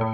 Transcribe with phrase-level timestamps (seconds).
[0.00, 0.06] Je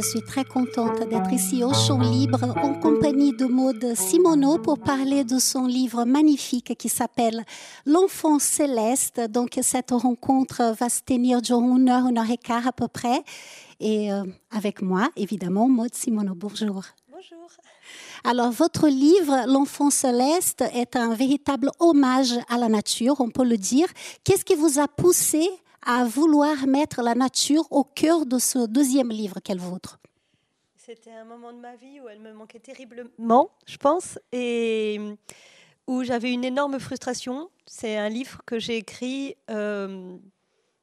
[0.00, 5.24] suis très contente d'être ici au Champ Libre en compagnie de Maude Simoneau pour parler
[5.24, 7.44] de son livre magnifique qui s'appelle
[7.84, 9.20] L'enfant céleste.
[9.28, 12.86] Donc cette rencontre va se tenir durant une heure, une heure et quart à peu
[12.86, 13.24] près.
[13.80, 14.22] Et euh,
[14.52, 16.34] avec moi, évidemment, Maude Simoneau.
[16.34, 16.84] Bonjour.
[17.30, 17.50] Bonjour.
[18.24, 23.56] Alors, votre livre, L'enfant céleste, est un véritable hommage à la nature, on peut le
[23.56, 23.86] dire.
[24.24, 25.48] Qu'est-ce qui vous a poussé
[25.86, 29.98] à vouloir mettre la nature au cœur de ce deuxième livre qu'elle vôtre?
[30.76, 35.00] C'était un moment de ma vie où elle me manquait terriblement, je pense, et
[35.86, 37.48] où j'avais une énorme frustration.
[37.66, 40.16] C'est un livre que j'ai écrit euh,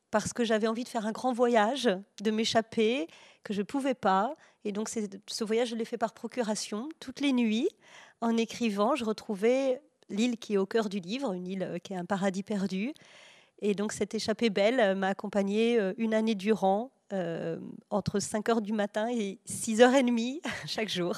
[0.10, 1.90] parce que j'avais envie de faire un grand voyage,
[2.22, 3.08] de m'échapper,
[3.44, 4.36] que je ne pouvais pas.
[4.64, 7.70] Et donc ce voyage, je l'ai fait par procuration, toutes les nuits.
[8.22, 11.98] En écrivant, je retrouvais l'île qui est au cœur du livre, une île qui est
[11.98, 12.94] un paradis perdu.
[13.62, 18.50] Et donc cette échappée belle euh, m'a accompagnée euh, une année durant, euh, entre 5
[18.50, 21.16] heures du matin et 6 heures et demie chaque jour.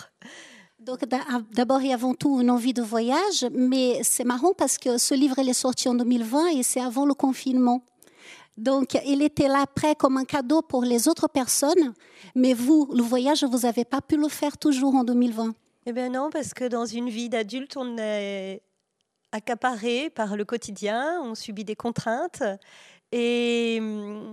[0.80, 1.05] Donc
[1.53, 5.39] d'abord et avant tout une envie de voyage, mais c'est marrant parce que ce livre
[5.39, 7.86] il est sorti en 2020 et c'est avant le confinement.
[8.57, 11.93] Donc il était là prêt comme un cadeau pour les autres personnes,
[12.35, 15.53] mais vous, le voyage, vous n'avez pas pu le faire toujours en 2020.
[15.85, 18.61] Eh bien non, parce que dans une vie d'adulte, on est
[19.31, 22.43] accaparé par le quotidien, on subit des contraintes
[23.11, 24.31] et hum,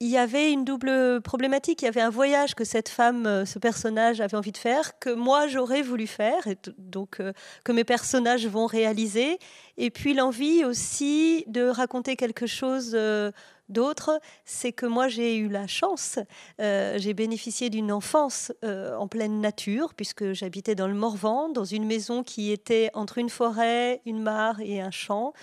[0.00, 1.82] il y avait une double problématique.
[1.82, 4.98] Il y avait un voyage que cette femme, euh, ce personnage avait envie de faire,
[5.00, 7.32] que moi j'aurais voulu faire, et donc euh,
[7.64, 9.38] que mes personnages vont réaliser.
[9.76, 13.32] Et puis l'envie aussi de raconter quelque chose euh,
[13.68, 16.18] d'autre, c'est que moi j'ai eu la chance,
[16.58, 22.22] j'ai bénéficié d'une enfance en pleine nature, puisque j'habitais dans le Morvan, dans une maison
[22.22, 25.34] qui était entre une forêt, une mare et un champ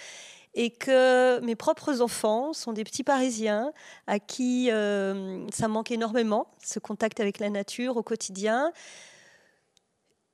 [0.56, 3.74] et que mes propres enfants sont des petits Parisiens
[4.08, 8.72] à qui euh, ça manque énormément, ce contact avec la nature au quotidien,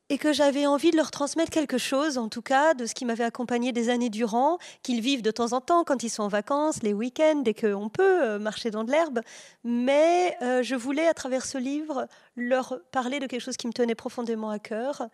[0.10, 3.06] et que j'avais envie de leur transmettre quelque chose, en tout cas, de ce qui
[3.06, 6.28] m'avait accompagné des années durant, qu'ils vivent de temps en temps quand ils sont en
[6.28, 9.22] vacances, les week-ends, dès qu'on peut euh, marcher dans de l'herbe.
[9.64, 13.74] Mais euh, je voulais, à travers ce livre, leur parler de quelque chose qui me
[13.74, 15.08] tenait profondément à cœur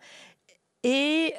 [0.84, 1.34] et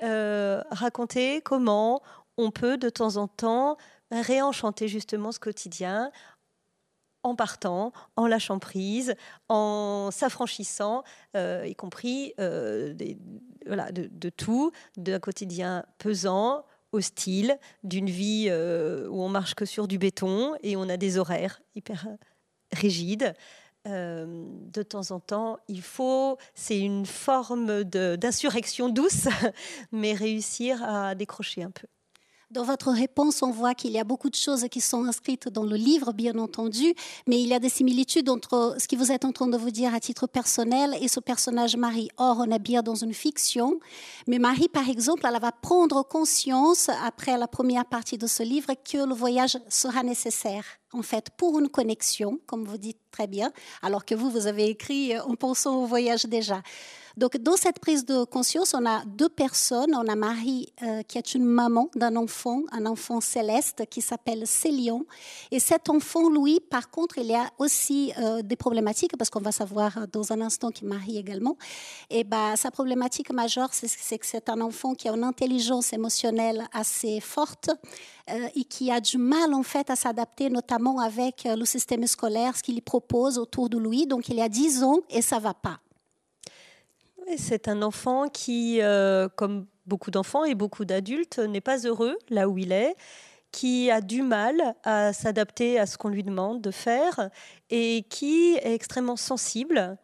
[0.72, 2.02] raconter comment
[2.40, 3.78] on peut de temps en temps
[4.12, 6.12] réenchanter justement ce quotidien
[7.24, 9.14] en partant, en lâchant prise,
[9.50, 11.04] en s'affranchissant,
[11.36, 19.28] euh, y compris euh, de, tout, d'un quotidien pesant, hostile, d'une vie euh, où on
[19.30, 22.08] marche que sur du béton et on a des horaires hyper
[22.72, 23.34] rigides.
[23.86, 29.28] de temps en temps, il faut, c'est une forme d'insurrection douce,
[29.92, 31.88] mais réussir à décrocher un peu.
[32.52, 35.66] Dans votre réponse, on voit qu'il y a beaucoup de choses qui sont inscrites dans
[35.66, 36.96] le livre, bien entendu,
[37.28, 39.70] mais il y a des similitudes entre ce que vous êtes en train de vous
[39.70, 42.10] dire à titre personnel et ce personnage Marie.
[42.18, 43.80] Or, on est bien dans une fiction,
[44.26, 48.74] mais Marie, par exemple, elle va prendre conscience, après la première partie de ce livre,
[48.74, 53.52] que le voyage sera nécessaire en fait, pour une connexion, comme vous dites très bien,
[53.82, 56.62] alors que vous, vous avez écrit en pensant au voyage déjà.
[57.20, 59.94] Donc, dans cette prise de conscience, on a deux personnes.
[59.94, 64.48] On a Marie, euh, qui est une maman d'un enfant, un enfant céleste qui s'appelle
[64.48, 65.06] Célion.
[65.52, 69.42] Et cet enfant, lui, par contre, il y a aussi euh, des problématiques, parce qu'on
[69.42, 71.58] va savoir dans un instant qu'il Marie également.
[72.10, 76.70] Et bah, sa problématique majeure, c'est que c'est un enfant qui a une intelligence émotionnelle
[76.72, 77.70] assez forte
[78.30, 82.56] euh, et qui a du mal, en fait, à s'adapter, notamment avec le système scolaire,
[82.56, 84.08] ce qu'il propose autour de lui.
[84.08, 85.82] Donc, il y a 10 ans et ça va pas.
[87.38, 92.50] C'est un enfant qui, euh, comme beaucoup d'enfants et beaucoup d'adultes, n'est pas heureux là
[92.50, 92.96] où il est,
[93.52, 97.30] qui a du mal à s'adapter à ce qu'on lui demande de faire
[97.70, 99.98] et qui est extrêmement sensible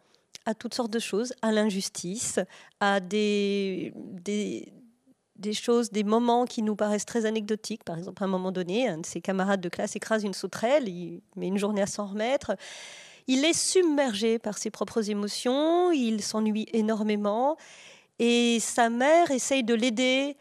[0.46, 2.40] à toutes sortes de choses, à l'injustice,
[2.80, 7.84] à des, des, choses, des moments qui nous paraissent très anecdotiques.
[7.84, 10.88] Par exemple, à un moment donné, un de ses camarades de classe écrase une sauterelle,
[10.88, 12.56] il met une journée à s'en remettre.
[13.28, 17.58] Il est submergé par ses propres émotions, il s'ennuie énormément
[18.20, 20.38] et sa mère essaye de l'aider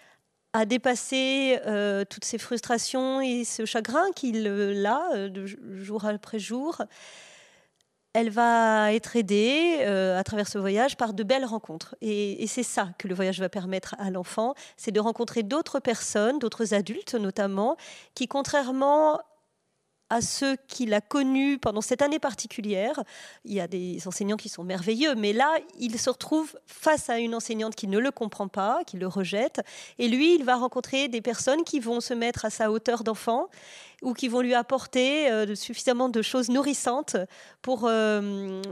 [0.52, 6.38] à dépasser euh, toutes ses frustrations et ce chagrin qu'il euh, a euh, jour après
[6.38, 6.82] jour.
[8.12, 11.96] Elle va être aidée à travers ce voyage par de belles rencontres.
[12.00, 15.80] Et, et c'est ça que le voyage va permettre à l'enfant, c'est de rencontrer d'autres
[15.80, 17.76] personnes, d'autres adultes notamment,
[18.14, 19.18] qui, contrairement
[20.14, 23.02] à ceux qu'il a connus pendant cette année particulière.
[23.44, 27.18] Il y a des enseignants qui sont merveilleux, mais là, il se retrouve face à
[27.18, 29.60] une enseignante qui ne le comprend pas, qui le rejette.
[29.98, 33.48] Et lui, il va rencontrer des personnes qui vont se mettre à sa hauteur d'enfant
[34.02, 37.16] ou qui vont lui apporter euh, suffisamment de choses nourrissantes
[37.60, 38.62] pour euh,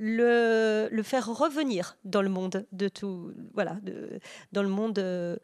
[0.00, 3.76] le, faire revenir dans le monde de tout, voilà,
[4.50, 5.36] dans le monde euh,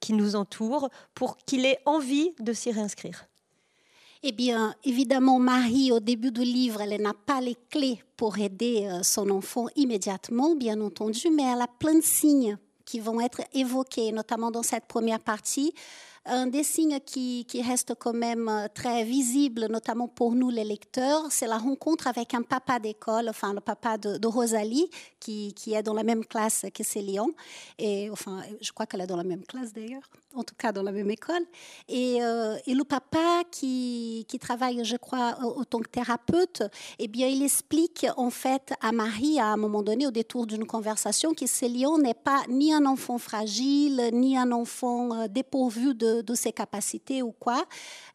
[0.00, 3.31] qui nous entoure, pour qu'il ait envie de s'y réinscrire.
[4.24, 8.88] Eh bien, évidemment, Marie, au début du livre, elle n'a pas les clés pour aider
[9.02, 14.12] son enfant immédiatement, bien entendu, mais elle a plein de signes qui vont être évoqués,
[14.12, 15.74] notamment dans cette première partie
[16.24, 21.30] un des signes qui, reste quand même euh, très visible, notamment pour nous les lecteurs,
[21.30, 24.88] c'est la rencontre avec un papa d'école, enfin le papa de, Rosalie,
[25.20, 27.32] qui, est dans la même classe que Célion.
[27.78, 30.02] Et enfin, je crois qu'elle est dans la même classe d'ailleurs,
[30.34, 31.42] en tout cas dans la même école.
[31.88, 36.62] Et, euh, le papa qui, travaille, je crois, en tant que thérapeute,
[36.98, 40.66] eh bien, il explique en fait à Marie, à un moment donné, au détour d'une
[40.66, 46.11] conversation, que Célion n'est pas ni un enfant fragile, ni un enfant euh, dépourvu de
[46.20, 47.64] de, ses capacités ou quoi,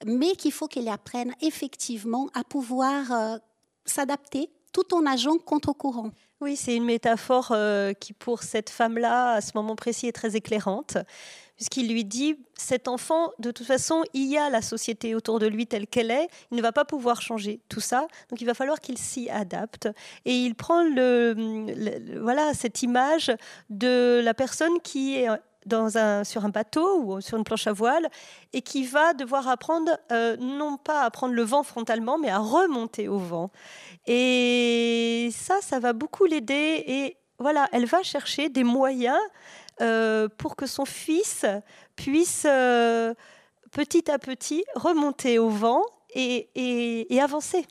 [0.05, 3.38] mais qu'il faut qu'elle apprenne effectivement à pouvoir euh,
[3.85, 6.11] s'adapter tout en nageant contre courant.
[6.39, 10.35] Oui, c'est une métaphore euh, qui, pour cette femme-là, à ce moment précis, est très
[10.35, 10.97] éclairante,
[11.55, 15.47] puisqu'il lui dit, cet enfant, de toute façon, il y a la société autour de
[15.47, 18.53] lui telle qu'elle est, il ne va pas pouvoir changer tout ça, donc il va
[18.53, 19.89] falloir qu'il s'y adapte.
[20.25, 23.31] Et il prend le, voilà, cette image
[23.71, 25.27] de la personne qui est
[26.23, 28.09] sur un bateau ou sur une planche à voile
[28.53, 32.39] et qui va devoir apprendre euh, non pas à prendre le vent frontalement, mais à
[32.39, 33.51] remonter au vent.
[34.05, 36.83] Et ça, ça va beaucoup l'aider.
[36.87, 39.19] Et voilà, elle va chercher des moyens
[39.81, 41.45] euh, pour que son fils
[41.95, 43.13] puisse euh,
[43.71, 45.83] petit à petit remonter au vent
[46.13, 47.65] et, et avancer.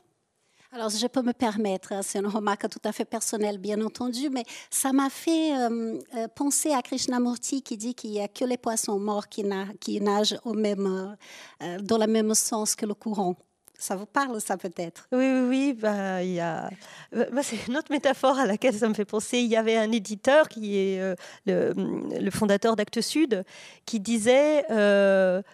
[0.73, 4.29] Alors, je peux me permettre, hein, c'est une remarque tout à fait personnelle, bien entendu,
[4.29, 8.43] mais ça m'a fait euh, euh, penser à Krishnamurti qui dit qu'il n'y a que
[8.43, 11.15] les poissons morts qui, nagent au même,
[11.61, 13.37] euh, dans le même sens que le courant.
[13.79, 15.07] Ça vous parle, ça peut-être?
[15.13, 15.73] Oui, oui, oui.
[15.73, 16.69] Bah, y a...
[17.13, 19.37] Bah, c'est une autre métaphore à laquelle ça me fait penser.
[19.37, 21.15] Il y avait un éditeur qui est
[21.45, 21.73] le,
[22.19, 23.45] le, fondateur d'Actes Sud
[23.85, 24.65] qui disait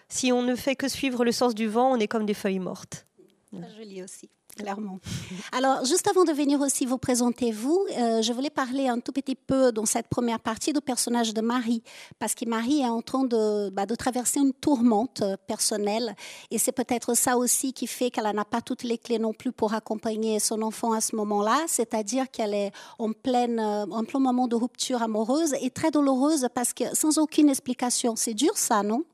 [0.08, 2.60] Si on ne fait que suivre le sens du vent, on est comme des feuilles
[2.60, 3.06] mortes.
[3.52, 4.30] je lis aussi.
[4.56, 5.00] Clairement.
[5.52, 9.12] Alors, juste avant de venir aussi vous présenter, vous, euh, je voulais parler un tout
[9.12, 11.82] petit peu dans cette première partie du personnage de Marie,
[12.18, 16.14] parce que Marie est en train de, bah, de traverser une tourmente euh, personnelle,
[16.50, 19.52] et c'est peut-être ça aussi qui fait qu'elle n'a pas toutes les clés non plus
[19.52, 24.20] pour accompagner son enfant à ce moment-là, c'est-à-dire qu'elle est en, pleine, euh, en plein
[24.20, 28.16] moment de rupture amoureuse et très douloureuse parce que sans aucune explication.
[28.16, 29.04] C'est dur ça, non?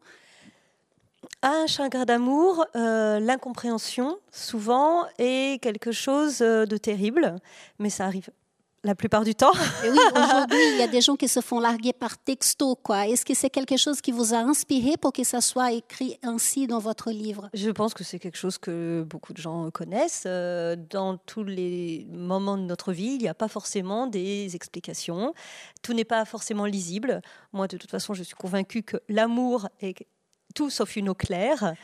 [1.42, 7.36] Un chagrin d'amour, euh, l'incompréhension, souvent, est quelque chose euh, de terrible,
[7.78, 8.30] mais ça arrive
[8.82, 9.52] la plupart du temps.
[9.84, 12.76] Et oui, aujourd'hui, il y a des gens qui se font larguer par texto.
[12.76, 13.08] Quoi.
[13.08, 16.66] Est-ce que c'est quelque chose qui vous a inspiré pour que ça soit écrit ainsi
[16.66, 17.50] dans votre livre?
[17.52, 20.24] Je pense que c'est quelque chose que beaucoup de gens connaissent.
[20.26, 25.34] Euh, dans tous les moments de notre vie, il n'y a pas forcément des explications.
[25.82, 27.20] Tout n'est pas forcément lisible.
[27.52, 30.06] Moi, de toute façon, je suis convaincue que l'amour est
[30.54, 31.74] tout sauf une eau claire.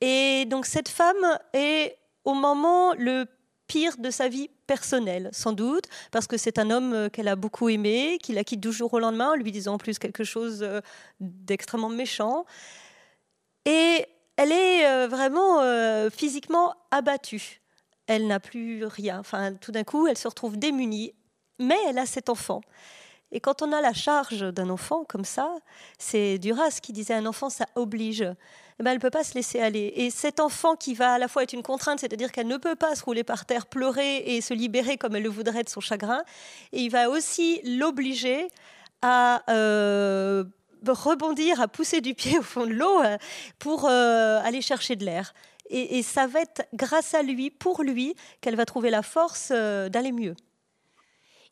[0.00, 3.26] Et donc cette femme est au moment le
[3.66, 7.36] pire de sa vie personnelle, sans doute, parce que c'est un homme euh, qu'elle a
[7.36, 10.24] beaucoup aimé, qui la quitte du jour au lendemain, en lui disant en plus quelque
[10.24, 10.80] chose euh,
[11.20, 12.44] d'extrêmement méchant.
[13.64, 15.60] Et elle est euh, vraiment
[16.10, 17.60] physiquement abattue.
[18.06, 19.20] Elle n'a plus rien.
[19.20, 21.14] Enfin, tout d'un coup, elle se retrouve démunie,
[21.58, 22.60] mais elle a cet enfant.
[23.32, 25.54] Et quand on a la charge d'un enfant comme ça,
[25.98, 28.20] c'est Duras qui disait un enfant, ça oblige.
[28.20, 29.92] Eh ben, elle ne peut pas se laisser aller.
[29.96, 32.76] Et cet enfant qui va à la fois être une contrainte, c'est-à-dire qu'elle ne peut
[32.76, 35.80] pas se rouler par terre, pleurer et se libérer comme elle le voudrait de son
[35.80, 36.22] chagrin,
[36.72, 38.48] et il va aussi l'obliger
[39.00, 40.44] à euh,
[40.86, 43.16] rebondir, à pousser du pied au fond de l'eau euh,
[43.58, 45.32] pour euh, aller chercher de l'air.
[45.70, 49.52] Et, et, ça va être grâce à lui, pour lui, qu'elle va trouver la force
[49.52, 50.34] d'aller mieux.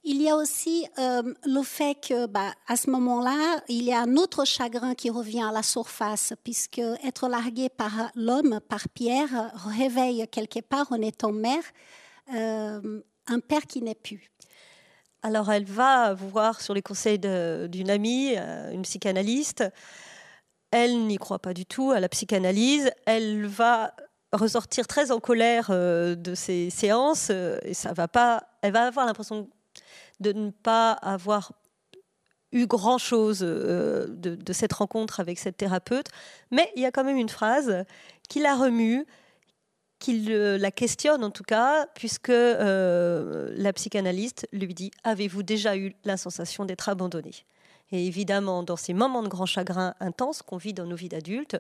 [0.03, 4.01] Il y a aussi euh, le fait que, bah, à ce moment-là, il y a
[4.01, 9.53] un autre chagrin qui revient à la surface, puisque être largué par l'homme, par Pierre,
[9.67, 11.63] réveille quelque part, en étant mère,
[12.35, 14.31] euh, un père qui n'est plus.
[15.23, 19.65] Alors, elle va voir sur les conseils d'une amie, euh, une psychanalyste.
[20.71, 22.91] Elle n'y croit pas du tout à la psychanalyse.
[23.05, 23.95] Elle va
[24.33, 28.45] ressortir très en colère de ces séances et ça va pas.
[28.63, 29.51] Elle va avoir l'impression
[30.21, 31.53] de ne pas avoir
[32.53, 36.09] eu grand-chose euh, de, cette rencontre avec cette thérapeute,
[36.51, 37.85] mais il y a quand même une phrase
[38.29, 39.07] qui la remue,
[39.99, 46.17] qu'il la questionne en tout cas, puisque la psychanalyste lui dit Avez-vous déjà eu la
[46.17, 47.33] sensation d'être abandonné
[47.93, 51.57] et évidemment, dans ces moments de grand chagrin intense qu'on vit dans nos vies d'adultes,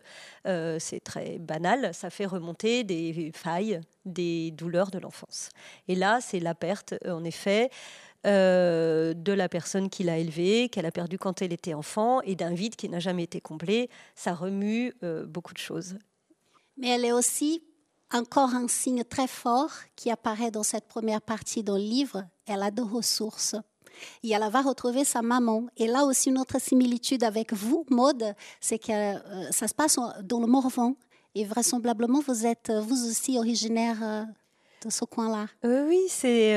[0.46, 5.48] euh, c'est très banal, ça fait remonter des failles, des douleurs de l'enfance.
[5.88, 7.70] Et là, c'est la perte, en effet,
[8.26, 12.36] euh, de la personne qui l'a élevée, qu'elle a perdue quand elle était enfant, et
[12.36, 13.88] d'un vide qui n'a jamais été comblé.
[14.14, 15.96] Ça remue euh, beaucoup de choses.
[16.76, 17.62] Mais elle est aussi
[18.12, 22.24] encore un signe très fort qui apparaît dans cette première partie du livre.
[22.46, 23.56] Elle a deux ressources
[24.22, 25.68] et elle va retrouver sa maman.
[25.78, 29.98] Et là aussi, une autre similitude avec vous, Maude, c'est que euh, ça se passe
[30.22, 30.94] dans le Morvan.
[31.34, 34.26] Et vraisemblablement, vous êtes vous aussi originaire
[34.84, 35.46] euh, de ce coin-là.
[35.64, 36.56] Euh, oui, c'est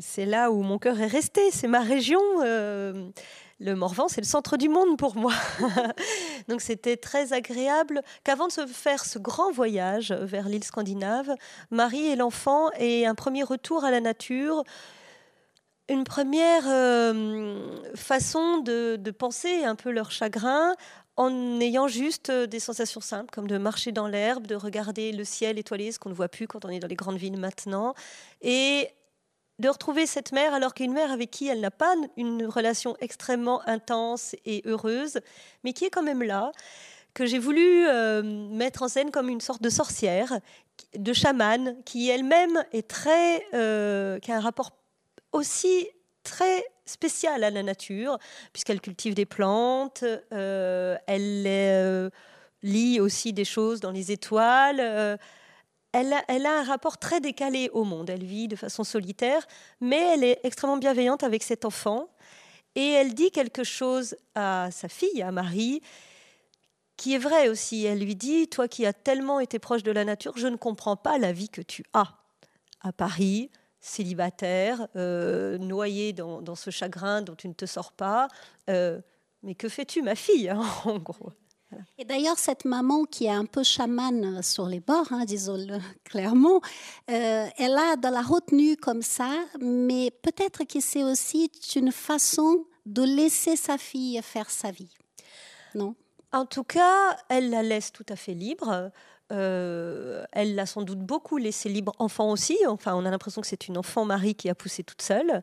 [0.00, 1.50] c'est là où mon cœur est resté.
[1.50, 2.20] C'est ma région.
[2.40, 5.32] le Morvan, c'est le centre du monde pour moi.
[6.48, 11.34] Donc c'était très agréable qu'avant de se faire ce grand voyage vers l'île scandinave,
[11.70, 14.64] Marie et l'enfant aient un premier retour à la nature,
[15.88, 20.74] une première euh, façon de, penser un peu leur chagrin
[21.18, 25.24] en ayant juste euh, des sensations simples, comme de marcher dans l'herbe, de regarder le
[25.24, 27.94] ciel étoilé, ce qu'on ne voit plus quand on est dans les grandes villes maintenant,
[28.40, 28.88] et
[29.58, 33.68] de retrouver cette mère alors qu'une mère avec qui elle n'a pas une relation extrêmement
[33.68, 35.18] intense et heureuse,
[35.64, 36.52] mais qui est quand même là,
[37.14, 40.38] que j'ai voulu euh, mettre en scène comme une sorte de sorcière,
[40.96, 43.40] de chamane, qui elle-même est très,
[44.20, 44.70] qui a un rapport
[45.32, 45.88] aussi
[46.22, 48.18] très spéciale à la nature,
[48.52, 52.10] puisqu'elle cultive des plantes, euh, elle euh,
[52.62, 54.80] lit aussi des choses dans les étoiles.
[54.80, 55.16] Euh,
[55.92, 58.10] elle, a, elle, a, un rapport très décalé au monde.
[58.10, 59.46] Elle vit de façon solitaire,
[59.80, 62.08] mais elle est extrêmement bienveillante avec cet enfant.
[62.74, 65.80] Et elle dit quelque chose à sa fille, à Marie,
[66.96, 67.84] qui est vrai aussi.
[67.84, 70.96] Elle lui dit, toi qui as tellement été proche de la nature, je ne comprends
[70.96, 72.14] pas la vie que tu as
[72.80, 78.28] à Paris, célibataire, euh, noyé dans, ce chagrin dont tu ne te sors pas.
[78.68, 79.00] Euh,
[79.42, 81.32] mais que fais-tu, ma fille, hein, en gros?
[81.98, 86.62] Et d'ailleurs, cette maman qui est un peu chamane sur les bords, hein, disons-le clairement,
[87.10, 89.30] euh, elle a de la retenue comme ça,
[89.60, 94.94] mais peut-être que c'est aussi une façon de laisser sa fille faire sa vie.
[95.74, 95.94] Non?
[96.32, 98.90] En tout cas, elle la laisse tout à fait libre.
[99.30, 102.58] Euh, elle l'a sans doute beaucoup laissé libre, enfant aussi.
[102.66, 105.42] Enfin, on a l'impression que c'est une enfant Marie qui a poussé toute seule.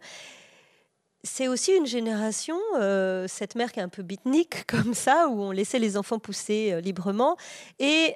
[1.23, 5.41] C'est aussi une génération, euh, cette mère qui est un peu bitnique comme ça, où
[5.41, 7.37] on laissait les enfants pousser euh, librement.
[7.79, 8.15] Et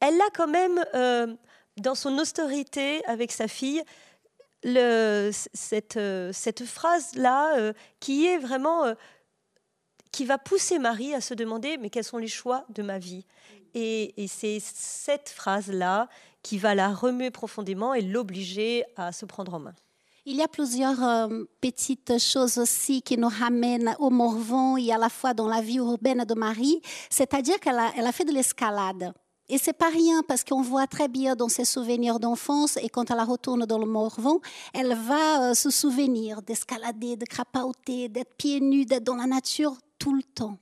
[0.00, 0.82] elle a quand même,
[1.76, 3.82] dans son austérité avec sa fille,
[4.64, 5.98] le, cette,
[6.32, 8.94] cette phrase-là qui est vraiment
[10.10, 13.26] qui va pousser Marie à se demander mais quels sont les choix de ma vie?
[13.74, 16.08] Et, c'est cette phrase-là
[16.42, 19.74] qui va la remuer profondément et l'obliger à se prendre en main.
[20.26, 24.98] Il y a plusieurs euh, petites choses aussi qui nous ramènent au Morvan et à
[24.98, 28.32] la fois dans la vie urbaine de Marie, c'est-à-dire qu'elle a, elle a fait de
[28.32, 29.12] l'escalade.
[29.48, 33.10] Et c'est pas rien parce qu'on voit très bien dans ses souvenirs d'enfance et quand
[33.10, 34.40] elle retourne dans le Morvan,
[34.72, 39.76] elle va euh, se souvenir d'escalader, de crapahuter, d'être pieds nus, d'être dans la nature
[39.98, 40.56] tout le temps.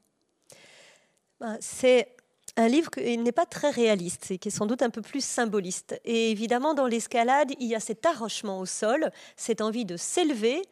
[1.38, 2.16] Ben, c'est
[2.58, 5.24] un livre qui n'est pas très réaliste et qui est sans doute un peu plus
[5.24, 5.98] symboliste.
[6.04, 10.62] Et évidemment, dans l'escalade, il y a cet arrochement au sol, cette envie de s'élever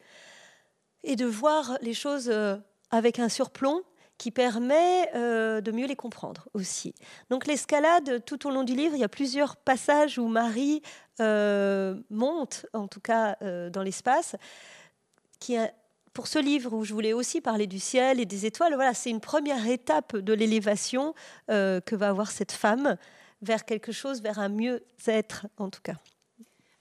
[1.03, 2.57] et de voir les choses euh,
[2.91, 3.81] avec un surplomb
[4.17, 6.93] qui permet euh, de mieux les comprendre aussi.
[7.29, 10.81] Donc l'escalade, tout au long du livre, il y a plusieurs passages où Marie
[11.21, 13.37] euh, monte, en tout cas
[13.69, 14.35] dans l'espace,
[15.39, 15.71] qui a
[16.17, 19.11] pour ce livre où je voulais aussi parler du ciel et des étoiles, voilà, c'est
[19.11, 21.13] une première étape de l'élévation
[21.51, 22.97] euh, que va avoir cette femme
[23.43, 25.93] vers quelque chose, vers un mieux-être en tout cas.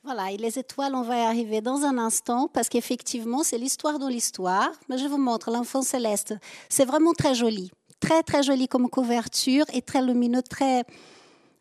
[0.04, 3.98] Voilà, et les étoiles, on va y arriver dans un instant parce qu'effectivement, c'est l'histoire
[3.98, 4.70] dans l'histoire.
[4.88, 6.34] Mais je vous montre l'enfant céleste.
[6.70, 10.84] C'est vraiment très joli, très très joli comme couverture et très lumineux, très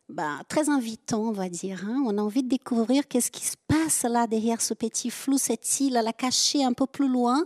[0.08, 1.84] bah, très invitant, on va dire.
[1.88, 2.04] Hein.
[2.06, 5.80] On a envie de découvrir qu'est-ce qui se passe là derrière ce petit flou, cette
[5.80, 7.46] île, à la cacher un peu plus loin.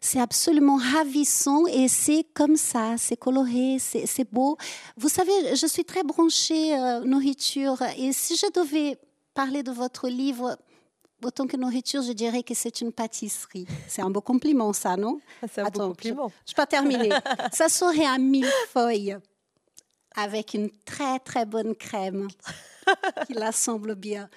[0.00, 4.56] C'est absolument ravissant et c'est comme ça, c'est coloré, c'est beau.
[4.96, 8.98] Vous savez, je suis très branchée euh, nourriture et si je devais
[9.34, 10.56] parler de votre livre,
[11.22, 13.66] autant que nourriture, je dirais que c'est une pâtisserie.
[13.88, 15.20] C'est un beau compliment, ça, non?
[15.52, 16.32] C'est un beau compliment.
[16.46, 17.10] Je ne pas terminer.
[17.52, 19.18] ça serait un millefeuille
[20.16, 22.28] avec une très très bonne crème
[23.26, 24.28] qui l'assemble bien.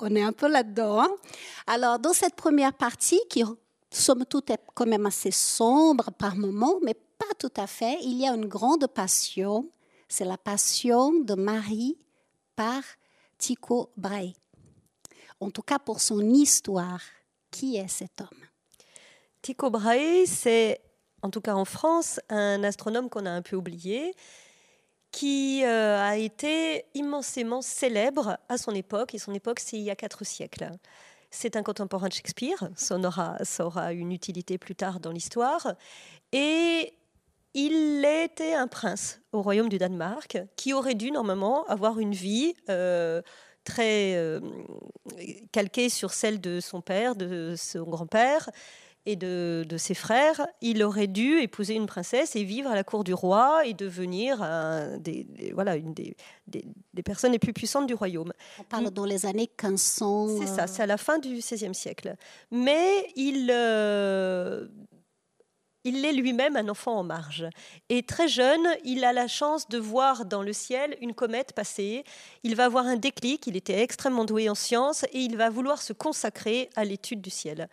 [0.00, 1.02] On, est un peu là-dedans.
[1.02, 1.10] Hein.
[1.66, 3.42] Alors, dans cette première partie, qui
[3.90, 8.18] somme toute est quand même assez sombre par moments, mais pas tout à fait, il
[8.18, 9.70] y a une grande passion.
[10.08, 11.96] C'est la passion de Marie
[12.56, 12.82] par
[13.38, 14.34] Tycho Brahe.
[15.40, 17.00] En tout cas, pour son histoire,
[17.50, 18.44] qui est cet homme?
[19.42, 20.80] Tycho Brahe, c'est,
[21.22, 24.14] en tout cas en France, un astronome qu'on a un peu oublié,
[25.14, 29.90] qui euh, a été immensément célèbre à son époque, et son époque, c'est il y
[29.90, 30.68] a quatre siècles.
[31.30, 35.74] C'est un contemporain de Shakespeare, ça aura, ça aura une utilité plus tard dans l'histoire,
[36.32, 36.94] et
[37.54, 42.54] il était un prince au royaume du Danemark qui aurait dû normalement avoir une vie
[42.68, 43.22] euh,
[43.62, 44.40] très euh,
[45.52, 48.50] calquée sur celle de son père, de son grand-père
[49.06, 50.46] et de, ses frères.
[50.60, 54.38] Il aurait dû épouser une princesse et vivre à la cour du roi et devenir
[55.00, 58.32] des, voilà, une des, des, personnes les plus puissantes du royaume.
[58.58, 60.40] On parle dans les années 1500.
[60.40, 62.16] C'est ça, c'est à la fin du XVIe siècle.
[62.50, 63.50] Mais il...
[63.50, 64.66] Euh,
[65.84, 67.46] il est lui-même un enfant en marge.
[67.90, 72.04] Et très jeune, il a la chance de voir dans le ciel une comète passer.
[72.42, 75.82] Il va avoir un déclic, il était extrêmement doué en sciences et il va vouloir
[75.82, 77.68] se consacrer à l'étude du ciel.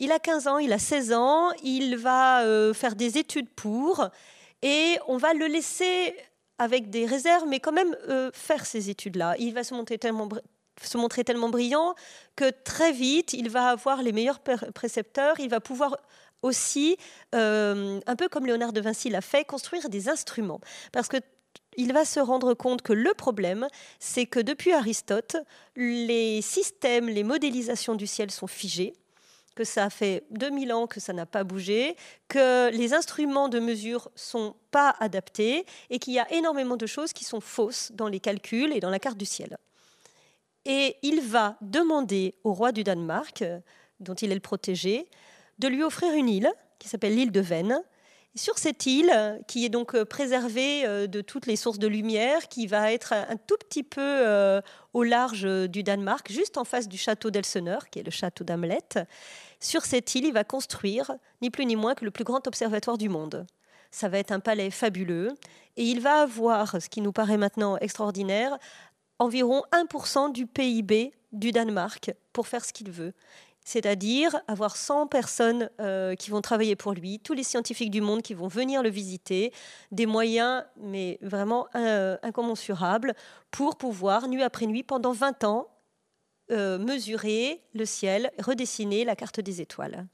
[0.00, 4.08] Il a 15 ans, il a 16 ans, il va euh, faire des études pour
[4.62, 6.16] et on va le laisser
[6.56, 9.34] avec des réserves, mais quand même euh, faire ces études-là.
[9.38, 10.28] Il va se montrer tellement
[10.82, 11.94] se montrer tellement brillant
[12.36, 15.98] que très vite, il va avoir les meilleurs précepteurs, il va pouvoir
[16.40, 16.96] aussi,
[17.34, 20.60] euh, un peu comme Léonard de Vinci l'a fait, construire des instruments.
[20.92, 21.18] Parce que
[21.76, 25.36] il va se rendre compte que le problème, c'est que depuis Aristote,
[25.76, 28.94] les systèmes, les modélisations du ciel sont figés,
[29.60, 31.94] que ça fait 2000 ans que ça n'a pas bougé,
[32.28, 37.12] que les instruments de mesure sont pas adaptés et qu'il y a énormément de choses
[37.12, 39.58] qui sont fausses dans les calculs et dans la carte du ciel.
[40.64, 43.44] Et il va demander au roi du Danemark,
[43.98, 45.06] dont il est le protégé,
[45.58, 47.82] de lui offrir une île qui s'appelle l'île de Venne.
[48.36, 49.12] Sur cette île,
[49.48, 53.12] qui est donc euh, préservée euh, de toutes les sources de lumière, qui va être
[53.12, 54.60] un tout petit peu euh,
[54.92, 58.78] au large du Danemark, juste en face du château d'Elseneur, qui est le château d'Hamlet,
[59.60, 61.12] sur cette île, il va construire
[61.42, 63.46] ni plus ni moins que le plus grand observatoire du monde.
[63.90, 65.28] Ça va être un palais fabuleux
[65.76, 68.58] et il va avoir, ce qui nous paraît maintenant extraordinaire,
[69.18, 73.12] environ 1% du PIB du Danemark pour faire ce qu'il veut
[73.64, 78.22] c'est-à-dire avoir 100 personnes euh, qui vont travailler pour lui, tous les scientifiques du monde
[78.22, 79.52] qui vont venir le visiter,
[79.92, 83.14] des moyens mais vraiment euh, incommensurables
[83.50, 85.68] pour pouvoir, nuit après nuit, pendant 20 ans,
[86.50, 90.06] euh, mesurer le ciel, redessiner la carte des étoiles.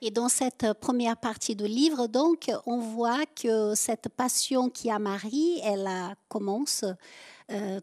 [0.00, 4.98] Et dans cette première partie du livre, donc, on voit que cette passion qui a
[4.98, 5.88] Marie, elle
[6.28, 6.84] commence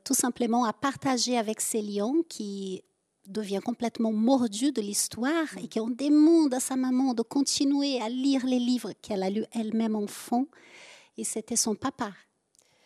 [0.03, 2.83] tout simplement à partager avec ses lions qui
[3.27, 8.09] devient complètement mordu de l'histoire et qui en demande à sa maman de continuer à
[8.09, 10.45] lire les livres qu'elle a lus elle-même enfant.
[11.17, 12.11] Et c'était son papa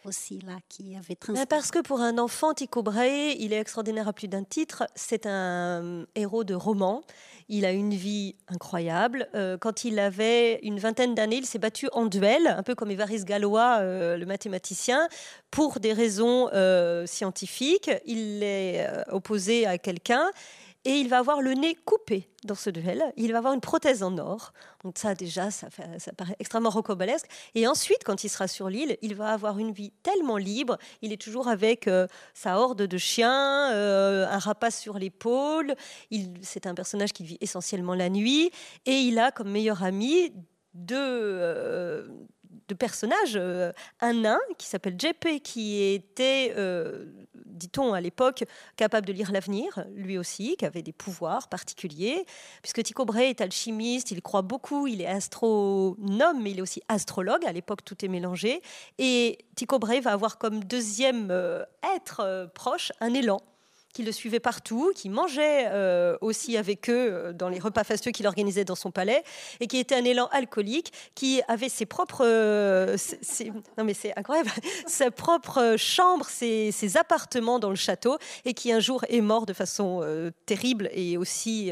[0.05, 1.45] aussi là qui avait transmis.
[1.45, 4.83] Parce que pour un enfant, Tycho Brahe, il est extraordinaire à plus d'un titre.
[4.95, 7.03] C'est un héros de roman.
[7.47, 9.27] Il a une vie incroyable.
[9.35, 12.89] Euh, quand il avait une vingtaine d'années, il s'est battu en duel, un peu comme
[12.89, 15.07] Évariste Galois, euh, le mathématicien,
[15.51, 17.91] pour des raisons euh, scientifiques.
[18.05, 20.31] Il est opposé à quelqu'un
[20.85, 23.03] et il va avoir le nez coupé dans ce duel.
[23.17, 24.53] Il va avoir une prothèse en or.
[24.83, 25.67] Donc ça déjà, ça,
[26.15, 27.25] paraît extrêmement rocobalesque.
[27.55, 30.77] Et ensuite, quand il sera sur l'île, il va avoir une vie tellement libre.
[31.01, 35.75] Il est toujours avec euh, sa horde de chiens, euh, un rapace sur l'épaule.
[36.41, 38.51] C'est un personnage qui vit essentiellement la nuit.
[38.85, 40.31] Et il a comme meilleur ami
[40.75, 42.07] deux, euh,
[42.67, 43.35] de personnages.
[43.35, 47.05] Euh, un nain qui s'appelle JP, qui était, euh,
[47.45, 48.43] dit-on à l'époque,
[48.75, 52.25] capable de lire l'avenir, lui aussi, qui avait des pouvoirs particuliers.
[52.61, 56.81] Puisque Tycho Brahe est alchimiste, il croit beaucoup, il est astronome, mais il est aussi
[56.87, 57.45] astrologue.
[57.45, 58.61] À l'époque, tout est mélangé.
[58.97, 61.63] Et Tycho Brahe va avoir comme deuxième euh,
[61.95, 63.39] être proche un élan
[63.95, 68.11] qui le suivait partout, qui mangeait euh, aussi avec eux euh, dans les repas fastueux
[68.11, 69.23] qu'il organisait dans son palais,
[69.61, 72.97] et qui était un élan alcoolique, qui avait ses propres, euh,
[73.77, 74.51] non mais c'est incroyable,
[74.85, 79.53] sa propre chambre, ses, appartements dans le château, et qui un jour est mort de
[79.53, 80.03] façon
[80.45, 81.71] terrible et aussi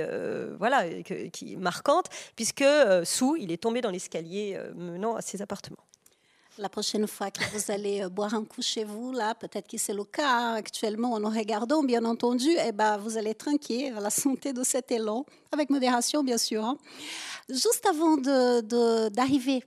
[0.58, 0.84] voilà
[1.32, 2.66] qui marquante, puisque
[3.04, 5.86] sous il est tombé dans l'escalier menant à ses appartements
[6.58, 9.78] la prochaine fois que vous allez euh, boire un coup chez vous, là, peut-être que
[9.78, 13.36] c'est le cas actuellement en nous regardant, bien entendu, eh ben, vous allez
[13.96, 16.64] à la santé de cet élan, avec modération, bien sûr.
[16.64, 16.78] Hein.
[17.50, 19.64] Juste avant d'arriver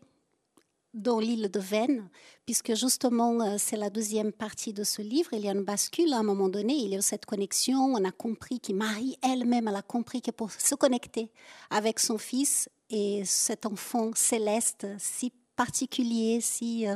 [0.95, 2.09] dans l'île de Vennes,
[2.47, 6.13] puisque justement euh, c'est la deuxième partie de ce livre, il y a une bascule
[6.15, 9.69] à un moment donné, il y a cette connexion, on a compris que Marie elle-même,
[9.69, 11.31] elle a compris que pour se connecter
[11.69, 16.87] avec son fils et cet enfant céleste si particulier, si,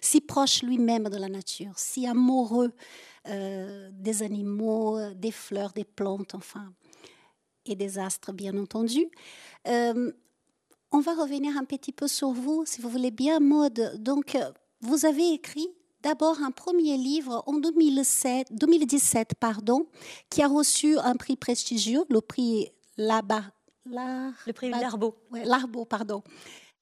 [0.00, 2.72] si proche lui-même de la nature, si amoureux
[3.24, 6.72] des animaux, des fleurs, des plantes, enfin,
[7.64, 9.06] et des astres, bien entendu.
[9.64, 13.94] on va revenir un petit peu sur vous, si vous voulez bien, Maude.
[13.98, 14.36] Donc,
[14.80, 15.68] vous avez écrit
[16.02, 19.86] d'abord un premier livre en 2007, 2017 pardon,
[20.28, 23.52] qui a reçu un prix prestigieux, le prix Labar,
[23.86, 25.14] le prix Larbeau.
[25.44, 26.22] Larbeau, pardon.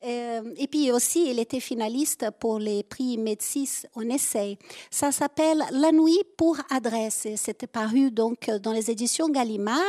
[0.05, 4.57] Euh, et puis aussi, il était finaliste pour les prix Médicis en essai.
[4.91, 7.29] Ça s'appelle La nuit pour adresse.
[7.37, 9.81] C'était paru donc dans les éditions Gallimard.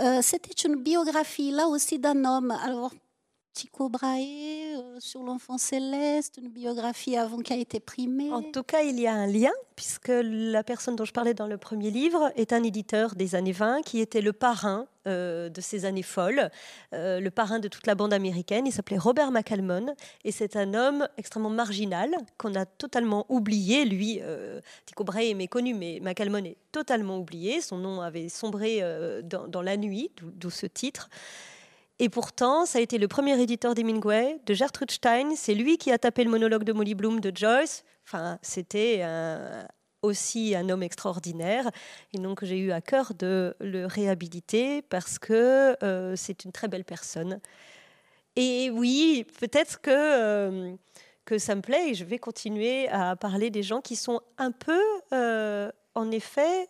[0.00, 2.50] Euh, c'était une biographie là aussi d'un homme.
[2.50, 2.92] Alors
[3.54, 8.32] Tycho Brahe euh, sur l'enfant céleste, une biographie avant qui a été primée.
[8.32, 11.46] En tout cas, il y a un lien, puisque la personne dont je parlais dans
[11.46, 15.60] le premier livre est un éditeur des années 20 qui était le parrain euh, de
[15.60, 16.50] ces années folles,
[16.94, 18.66] euh, le parrain de toute la bande américaine.
[18.66, 23.84] Il s'appelait Robert McCalmon et c'est un homme extrêmement marginal qu'on a totalement oublié.
[23.84, 24.20] Lui,
[24.84, 27.60] Tycho Brahe est méconnu, mais McCalmon est totalement oublié.
[27.60, 28.82] Son nom avait sombré
[29.22, 31.08] dans, la nuit, d'où ce titre.
[32.00, 35.36] Et pourtant, ça a été le premier éditeur d'Hemingway, de Gertrude Stein.
[35.36, 37.84] C'est lui qui a tapé le monologue de Molly Bloom de Joyce.
[38.04, 39.02] Enfin, c'était
[40.04, 41.70] aussi un homme extraordinaire.
[42.12, 46.68] Et donc, j'ai eu à cœur de le réhabiliter parce que euh, c'est une très
[46.68, 47.40] belle personne.
[48.36, 50.74] Et oui, peut-être que, euh,
[51.24, 54.52] que ça me plaît et je vais continuer à parler des gens qui sont un
[54.52, 56.68] peu, euh, en effet,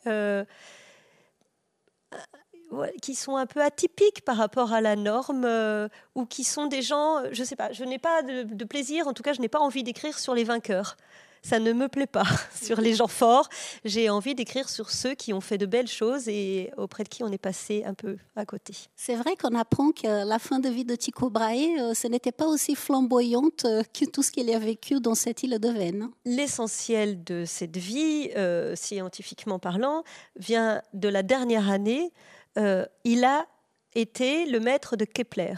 [3.02, 6.82] qui sont un peu atypiques par rapport à la norme euh, ou qui sont des
[6.82, 9.48] gens, je ne sais pas, je n'ai pas de, plaisir, en tout cas, je n'ai
[9.48, 10.96] pas envie d'écrire sur les vainqueurs.
[11.42, 12.24] Ça ne me plaît pas
[12.62, 13.50] sur les gens forts.
[13.84, 17.22] J'ai envie d'écrire sur ceux qui ont fait de belles choses et auprès de qui
[17.22, 18.74] on est passé un peu à côté.
[18.96, 22.32] C'est vrai qu'on apprend que la fin de vie de Tycho Brahe, euh, ce n'était
[22.32, 26.08] pas aussi flamboyante euh, que tout ce qu'il a vécu dans cette île de Vennes.
[26.24, 28.30] L'essentiel de cette vie,
[28.74, 30.02] scientifiquement parlant,
[30.36, 32.10] vient de la dernière année
[32.58, 33.46] euh, il a
[33.94, 35.54] été le maître de Kepler.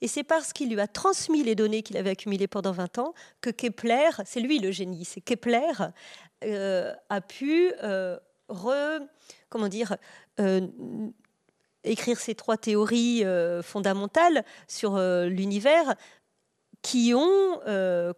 [0.00, 3.14] Et c'est parce qu'il lui a transmis les données qu'il avait accumulées pendant 20 ans
[3.40, 5.72] que Kepler, c'est lui le génie, c'est Kepler,
[6.44, 8.18] euh, a pu euh,
[11.84, 13.24] écrire ces trois théories
[13.62, 15.94] fondamentales sur l'univers
[16.82, 17.60] qui ont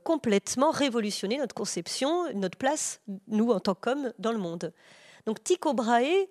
[0.05, 4.73] complètement révolutionné notre conception, notre place, nous en tant qu'hommes, dans le monde.
[5.27, 6.27] Donc Tycho Brahe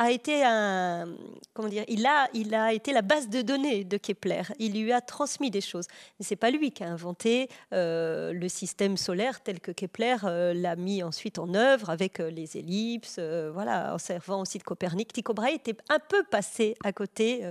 [0.00, 1.14] a été un,
[1.52, 4.44] comment dire, il a, il a été la base de données de Kepler.
[4.58, 5.86] Il lui a transmis des choses.
[6.18, 10.54] Mais c'est pas lui qui a inventé euh, le système solaire tel que Kepler euh,
[10.54, 13.20] l'a mis ensuite en œuvre avec euh, les ellipses,
[13.52, 15.12] voilà, en servant aussi de Copernic.
[15.12, 17.44] Tycho Brahe était un peu passé à côté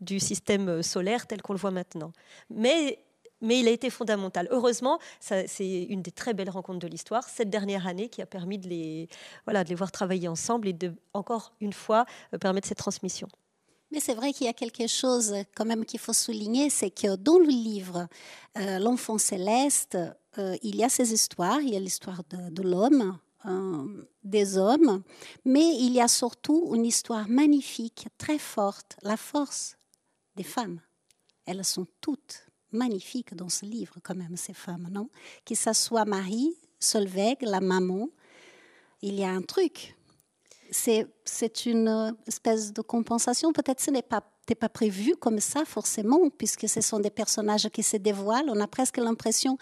[0.00, 2.10] du système solaire tel qu'on le voit maintenant.
[2.50, 2.98] Mais
[3.44, 4.48] mais il a été fondamental.
[4.50, 8.58] Heureusement, c'est une des très belles rencontres de l'histoire, cette dernière année qui a permis
[8.58, 9.08] de les,
[9.44, 13.28] voilà, de les voir travailler ensemble et de, encore une fois, euh, permettre cette transmission.
[13.90, 17.14] Mais c'est vrai qu'il y a quelque chose quand même qu'il faut souligner, c'est que
[17.16, 18.08] dans le livre
[18.58, 19.96] euh, L'enfant céleste,
[20.38, 23.18] euh, il y a ces histoires, il y a l'histoire de, l'homme,
[24.24, 25.02] des hommes,
[25.44, 29.76] mais il y a surtout une histoire magnifique, très forte, la force
[30.34, 30.80] des femmes.
[31.44, 35.08] Elles sont toutes magnifique dans ce livre, quand même, ces femmes, non?
[35.44, 38.08] Que ce soit Marie, Solveig, la maman,
[39.02, 39.96] il y a un truc.
[40.70, 43.52] C'est, c'est une espèce de compensation.
[43.52, 44.22] Peut-être ce n'est pas,
[44.58, 48.50] pas prévu comme ça, forcément, puisque ce sont des personnages qui se dévoilent.
[48.50, 49.56] On a presque l'impression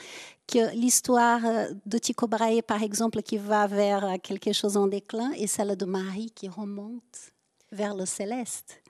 [0.47, 1.41] que l'histoire
[1.85, 5.85] de Tycho Brahe, par exemple, qui va vers quelque chose en déclin, et celle de
[5.85, 7.33] Marie qui remonte
[7.73, 8.81] vers le céleste.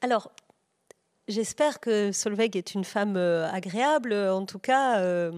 [0.00, 0.32] Alors,
[1.32, 4.12] J'espère que Solveig est une femme euh, agréable.
[4.12, 5.32] En tout cas, euh,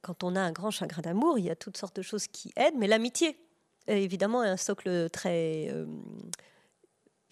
[0.00, 2.52] quand on a un grand chagrin d'amour, il y a toutes sortes de choses qui
[2.54, 3.36] aident, mais l'amitié,
[3.88, 5.86] évidemment, est un socle très euh,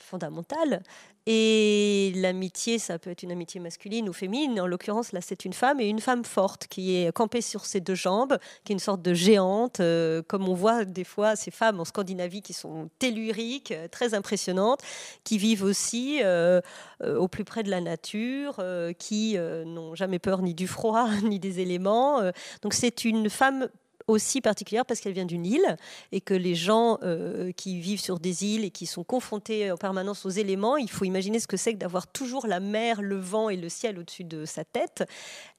[0.00, 0.82] fondamental.
[1.30, 4.58] Et l'amitié, ça peut être une amitié masculine ou féminine.
[4.62, 7.82] En l'occurrence, là, c'est une femme et une femme forte qui est campée sur ses
[7.82, 11.50] deux jambes, qui est une sorte de géante, euh, comme on voit des fois ces
[11.50, 14.80] femmes en Scandinavie qui sont telluriques, euh, très impressionnantes,
[15.22, 16.62] qui vivent aussi euh,
[17.02, 18.64] au plus près de la nature,
[18.98, 22.22] qui n'ont jamais peur ni du froid ni des éléments.
[22.62, 23.68] donc c'est une femme
[24.08, 25.76] aussi particulière parce qu'elle vient d'une île
[26.10, 29.76] et que les gens euh, qui vivent sur des îles et qui sont confrontés en
[29.76, 33.16] permanence aux éléments, il faut imaginer ce que c'est que d'avoir toujours la mer, le
[33.16, 35.04] vent et le ciel au-dessus de sa tête.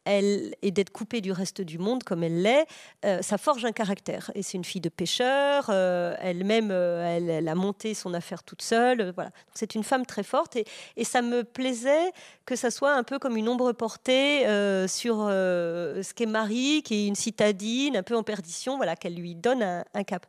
[0.05, 2.65] Elle, et d'être coupée du reste du monde comme elle l'est,
[3.05, 4.31] euh, ça forge un caractère.
[4.35, 9.11] Et c'est une fille de pêcheur, euh, elle-même, elle, a monté son affaire toute seule.
[9.15, 9.31] voilà.
[9.53, 12.11] C'est une femme très forte et, et, ça me plaisait
[12.45, 14.43] que ça soit un peu comme une ombre portée
[14.87, 19.35] sur ce qu'est Marie, qui est une citadine, un peu en perdition, voilà, qu'elle lui
[19.35, 20.25] donne un, un cap.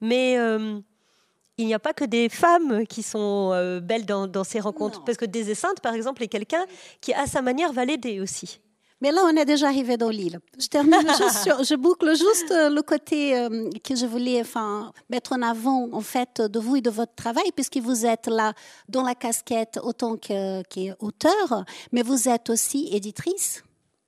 [0.00, 0.36] Mais
[1.56, 5.04] il n'y a pas que des femmes qui sont euh, belles dans, ces rencontres.
[5.04, 6.64] Parce que des Sainte, par exemple, est quelqu'un
[7.00, 8.60] qui, à sa manière, va l'aider aussi.
[9.00, 10.40] Mais là, on est déjà arrivé dans l'île.
[10.58, 15.32] Je termine juste je boucle juste euh, le côté euh, que je voulais enfin, mettre
[15.32, 18.54] en avant, en fait, de vous et de votre travail, puisque vous êtes là
[18.88, 23.62] dans la casquette autant qu'auteur, mais vous êtes aussi éditrice.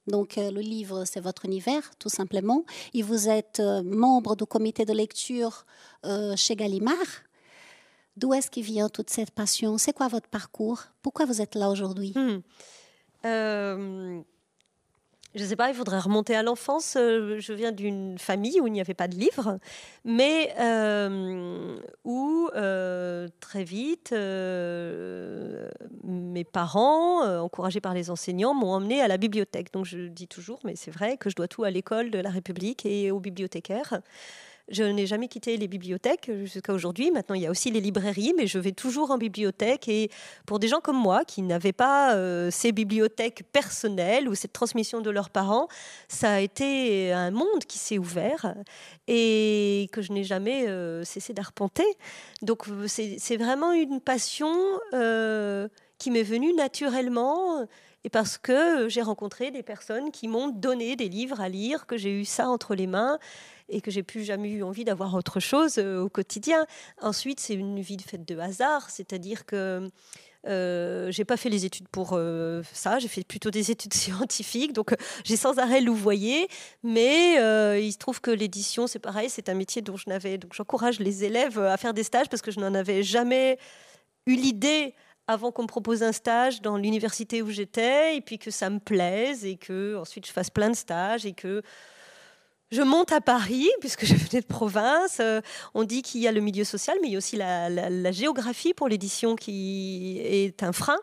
[0.06, 2.64] Donc le livre, c'est votre univers, tout simplement.
[2.94, 5.66] Et vous êtes membre du comité de lecture
[6.36, 7.26] chez Gallimard.
[8.16, 9.76] D'où est-ce qu'il vient toute cette passion?
[9.76, 10.84] C'est quoi votre parcours?
[11.02, 12.12] Pourquoi vous êtes là aujourd'hui?
[12.16, 12.40] Hmm.
[13.26, 14.22] euh,
[15.36, 16.96] Je ne sais pas, il faudrait remonter à l'enfance.
[16.96, 19.58] Euh, je viens d'une famille où il n'y avait pas de livres,
[20.04, 22.48] mais euh, où
[23.40, 24.12] très vite,
[26.04, 29.72] mes parents, encouragés par les enseignants, m'ont emmené à la bibliothèque.
[29.72, 32.30] Donc je dis toujours, mais c'est vrai que je dois tout à l'école de la
[32.30, 34.00] République et aux bibliothécaires.
[34.68, 37.12] Je n'ai jamais quitté les bibliothèques jusqu'à aujourd'hui.
[37.12, 39.88] Maintenant, il y a aussi les librairies, mais je vais toujours en bibliothèque.
[39.88, 40.10] Et
[40.44, 45.00] pour des gens comme moi, qui n'avaient pas euh, ces bibliothèques personnelles ou cette transmission
[45.00, 45.68] de leurs parents,
[46.08, 48.56] ça a été un monde qui s'est ouvert
[49.06, 51.86] et que je n'ai jamais euh, cessé d'arpenter.
[52.42, 54.52] Donc, c'est vraiment une passion
[54.94, 57.64] euh, qui m'est venue naturellement
[58.06, 61.96] et parce que j'ai rencontré des personnes qui m'ont donné des livres à lire, que
[61.96, 63.18] j'ai eu ça entre les mains
[63.68, 66.66] et que j'ai plus jamais eu envie d'avoir autre chose euh, au quotidien.
[67.00, 69.88] Ensuite, c'est une vie faite de hasard, c'est-à-dire que
[70.46, 74.72] euh, j'ai pas fait les études pour euh, ça, j'ai fait plutôt des études scientifiques,
[74.72, 76.48] donc euh, j'ai sans arrêt louvoyé.
[76.82, 77.34] Mais
[77.82, 80.38] il se trouve que l'édition, c'est pareil, c'est un métier dont je n'avais.
[80.38, 83.58] Donc j'encourage les élèves à faire des stages parce que je n'en avais jamais
[84.26, 84.94] eu l'idée
[85.28, 88.78] avant qu'on me propose un stage dans l'université où j'étais, et puis que ça me
[88.78, 91.62] plaise, et que ensuite je fasse plein de stages, et que
[92.70, 95.18] je monte à Paris, puisque je venais de province.
[95.20, 95.40] Euh,
[95.74, 98.74] on dit qu'il y a le milieu social, mais il y a aussi la, géographie
[98.74, 100.98] pour l'édition qui est un frein.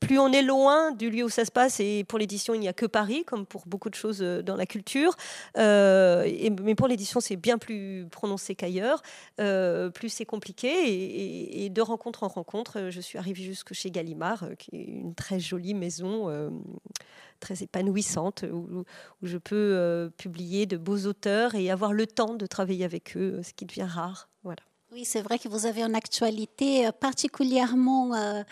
[0.00, 2.68] Plus on est loin du lieu où ça se passe, et pour l'édition, il n'y
[2.68, 5.14] a que Paris, comme pour beaucoup de choses euh, dans la culture.
[5.58, 6.26] Euh,
[6.62, 9.02] mais pour l'édition, c'est bien plus prononcé qu'ailleurs.
[9.36, 11.64] plus c'est compliqué.
[11.64, 15.38] Et, de rencontre en rencontre, je suis arrivée jusque chez Gallimard, qui est une très
[15.38, 16.28] jolie maison
[17.40, 18.84] très épanouissante où,
[19.22, 23.40] je peux euh, publier de beaux auteurs et avoir le temps de travailler avec eux,
[23.42, 24.28] ce qui devient rare.
[24.44, 24.60] Voilà.
[24.92, 28.42] Oui, c'est vrai que vous avez une actualité euh, particulièrement euh,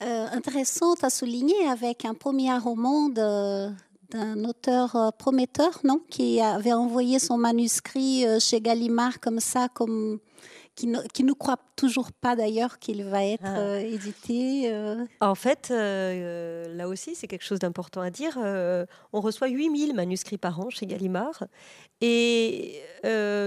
[0.00, 7.36] intéressante à souligner avec un premier roman d'un auteur prometteur, non, qui avait envoyé son
[7.36, 10.18] manuscrit chez Gallimard comme ça, comme
[10.80, 13.58] qui ne, qui ne croit toujours pas d'ailleurs qu'il va être ah.
[13.58, 15.04] euh, édité euh.
[15.20, 18.38] En fait, euh, là aussi, c'est quelque chose d'important à dire.
[18.38, 21.44] on reçoit 8000 manuscrits par an chez Gallimard.
[22.00, 22.80] Et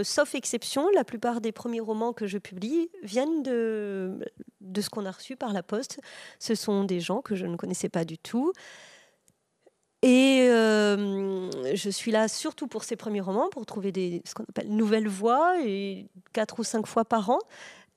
[0.04, 4.20] sauf exception, la plupart des premiers romans que je publie viennent de,
[4.62, 6.00] de ce qu'on a reçu par la poste.
[6.38, 8.54] Ce sont des gens que je ne connaissais pas du tout.
[10.04, 14.44] Et euh, je suis là surtout pour ces premiers romans, pour trouver des, ce qu'on
[14.44, 17.40] appelle nouvelles voix, et quatre ou cinq fois par an.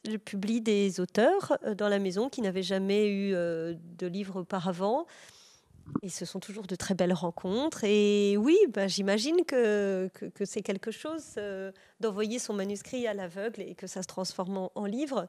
[0.09, 4.42] Je publie des auteurs euh, dans la maison qui n'avaient jamais eu euh, de livre
[4.42, 5.07] auparavant.
[6.03, 7.83] Et ce sont toujours de très belles rencontres.
[7.83, 10.09] Et oui, bah, j'imagine que,
[10.45, 11.38] c'est quelque chose
[11.99, 15.29] d'envoyer son manuscrit à l'aveugle et que ça se transforme en livre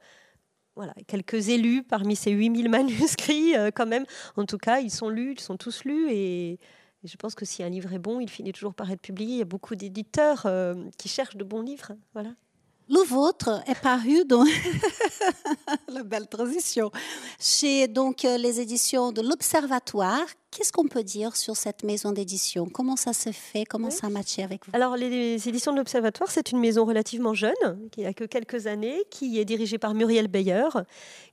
[0.77, 4.05] voilà, quelques élus parmi ces 8000 manuscrits, euh, quand même.
[4.37, 6.09] En tout cas, ils sont lus, ils sont tous lus.
[6.11, 6.59] Et,
[7.03, 9.35] je pense que si un livre est bon, il finit toujours par être publié.
[9.35, 11.93] Il y a beaucoup d'éditeurs euh, qui cherchent de bons livres.
[12.13, 12.29] Voilà.
[12.89, 14.45] Le vôtre est paru dans
[15.89, 16.89] la belle transition
[17.39, 20.25] chez donc euh, les éditions de l'Observatoire
[20.57, 22.65] Qu'est-ce qu'on peut dire sur cette maison d'édition?
[22.65, 23.63] Comment ça se fait?
[23.63, 24.71] Comment ça a matché avec vous?
[24.73, 27.53] Alors, les éditions de l'Observatoire, c'est une maison relativement jeune,
[27.91, 30.67] qui a que quelques années, qui est dirigée par Muriel Beyer,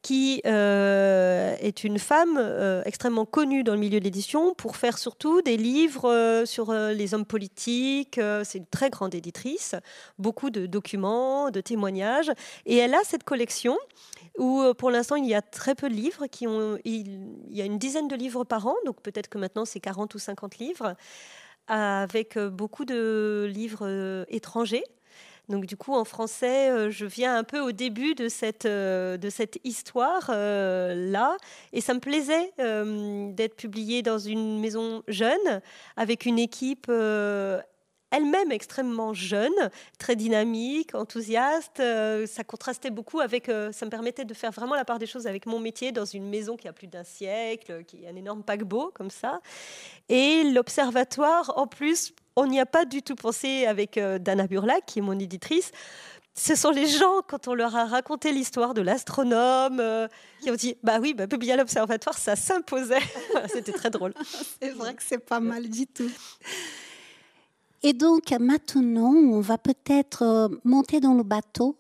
[0.03, 4.99] qui euh, est une femme euh, extrêmement connue dans le milieu de l'édition pour faire
[4.99, 8.21] surtout des livres euh, sur les hommes politiques.
[8.45, 9.75] c'est une très grande éditrice,
[10.19, 12.31] beaucoup de documents, de témoignages.
[12.67, 13.79] Et elle a cette collection
[14.37, 17.65] où pour l'instant il y a très peu de livres, qui ont, il, y a
[17.65, 20.97] une dizaine de livres par an, donc peut-être que maintenant c'est 40 ou 50 livres,
[21.69, 24.85] avec euh, beaucoup de livres euh, étrangers.
[25.49, 29.29] Donc du coup, en français, euh, je viens un peu au début de cette, de
[29.31, 31.37] cette histoire-là.
[31.73, 35.61] et ça me plaisait d'être publié dans une maison jeune,
[35.97, 36.91] avec une équipe
[38.17, 39.53] elle-même extrêmement jeune,
[39.99, 41.83] très dynamique, enthousiaste.
[42.27, 45.47] ça contrastait beaucoup avec, ça me permettait de faire vraiment la part des choses avec
[45.47, 48.91] mon métier dans une maison qui a plus d'un siècle, qui est un énorme paquebot
[48.95, 49.41] comme ça.
[50.09, 54.85] Et l'observatoire, en plus, on n'y a pas du tout pensé avec euh, Dana Burlac,
[54.87, 55.71] qui est mon éditrice.
[56.37, 60.09] Ce sont les gens, quand on leur a raconté l'histoire de l'astronome, euh,
[60.41, 62.99] qui ont dit Bah oui, bah, publier à l'observatoire, ça s'imposait.
[63.53, 64.15] C'était très drôle.
[64.61, 66.11] c'est vrai que c'est pas mal du tout.
[67.87, 71.79] Et donc maintenant, on va peut-être euh, monter dans le bateau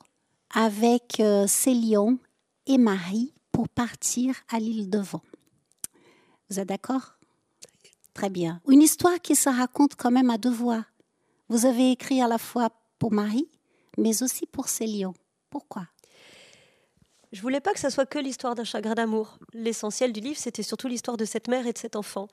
[0.55, 2.19] avec Célion
[2.67, 5.23] et Marie pour partir à l'île de Vent.
[6.51, 7.17] Vous êtes d'accord?
[8.13, 8.61] Très bien.
[8.69, 10.85] Une histoire qui se raconte quand même à deux voix.
[11.49, 13.49] Vous avez écrit à la fois pour Marie,
[13.97, 15.15] mais aussi pour Célion.
[15.49, 15.87] Pourquoi?
[17.33, 19.39] Je voulais pas que ça soit que l'histoire d'un chagrin d'amour.
[19.55, 22.29] L'essentiel du livre, c'était surtout l'histoire de cette mère et de cet enfant.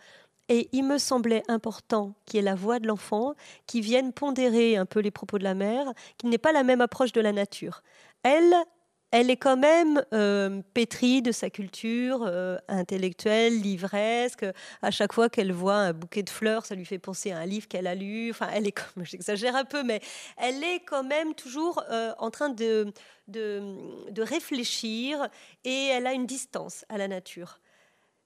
[0.51, 3.35] Et il me semblait important qu'il y ait la voix de l'enfant
[3.67, 5.85] qui vienne pondérer un peu les propos de la mère,
[6.17, 7.83] qui n'ait pas la même approche de la nature.
[8.23, 8.53] Elle,
[9.11, 14.45] elle est quand même euh, pétrie de sa culture euh, intellectuelle, livresque.
[14.81, 17.45] À chaque fois qu'elle voit un bouquet de fleurs, ça lui fait penser à un
[17.45, 18.31] livre qu'elle a lu.
[18.31, 20.01] Enfin, elle est, comme j'exagère un peu, mais
[20.35, 22.91] elle est quand même toujours euh, en train de,
[23.29, 25.29] de, réfléchir
[25.63, 27.61] et elle a une distance à la nature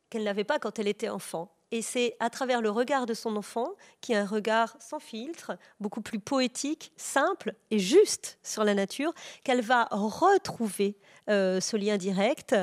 [0.10, 1.55] qu'elle n'avait pas quand elle était enfant.
[1.72, 3.70] Et c'est à travers le regard de son enfant,
[4.02, 9.14] qui est un regard sans filtre, beaucoup plus poétique, simple et juste sur la nature,
[9.44, 10.96] qu'elle va retrouver
[11.30, 12.56] euh, ce lien direct,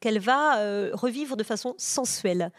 [0.00, 2.52] qu'elle va euh, revivre de façon sensuelle.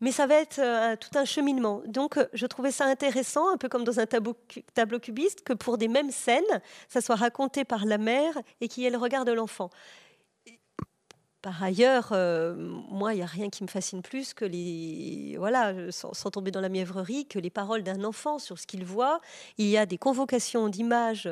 [0.00, 1.82] Mais ça va être euh, tout un cheminement.
[1.86, 4.34] Donc, je trouvais ça intéressant, un peu comme dans un tableau,
[4.72, 8.84] tableau cubiste, que pour des mêmes scènes, ça soit raconté par la mère et qu'il
[8.84, 9.70] y ait le regard de l'enfant.
[11.42, 15.36] Par ailleurs, euh, moi, il n'y a rien qui me fascine plus que les.
[15.38, 19.20] Voilà, sans, tomber dans la mièvrerie, que les paroles d'un enfant sur ce qu'il voit.
[19.56, 21.30] Il y a des convocations d'images,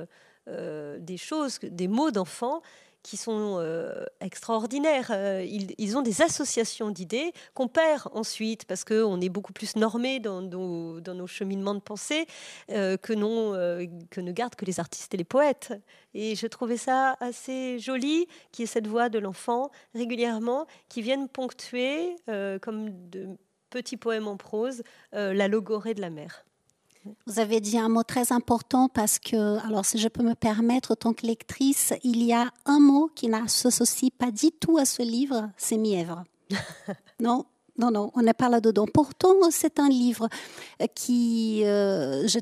[0.48, 2.62] euh, des choses, des mots d'enfants
[3.02, 5.10] qui sont euh, extraordinaires.
[5.10, 10.20] Euh, ils, ont des associations d'idées qu'on perd ensuite parce qu'on est beaucoup plus normé
[10.20, 12.26] dans, nos cheminements de pensée
[12.70, 13.52] euh, que, non,
[14.10, 15.72] que ne gardent que les artistes et les poètes.
[16.14, 21.02] Et je trouvais ça assez joli qu'il y ait cette voix de l'enfant régulièrement qui
[21.02, 22.16] vienne ponctuer,
[22.62, 23.28] comme de
[23.70, 24.82] petits poèmes en prose,
[25.12, 26.44] la logorée de la mer.
[27.26, 30.92] Vous avez dit un mot très important parce que, alors si je peux me permettre,
[30.92, 34.84] en tant que lectrice, il y a un mot qui n'associe pas du tout à
[34.84, 36.24] ce livre, c'est mièvre.
[37.20, 37.44] non,
[37.78, 38.86] non, non, on n'est pas là-dedans.
[38.92, 40.28] Pourtant, c'est un livre
[40.94, 42.38] qui, euh, je,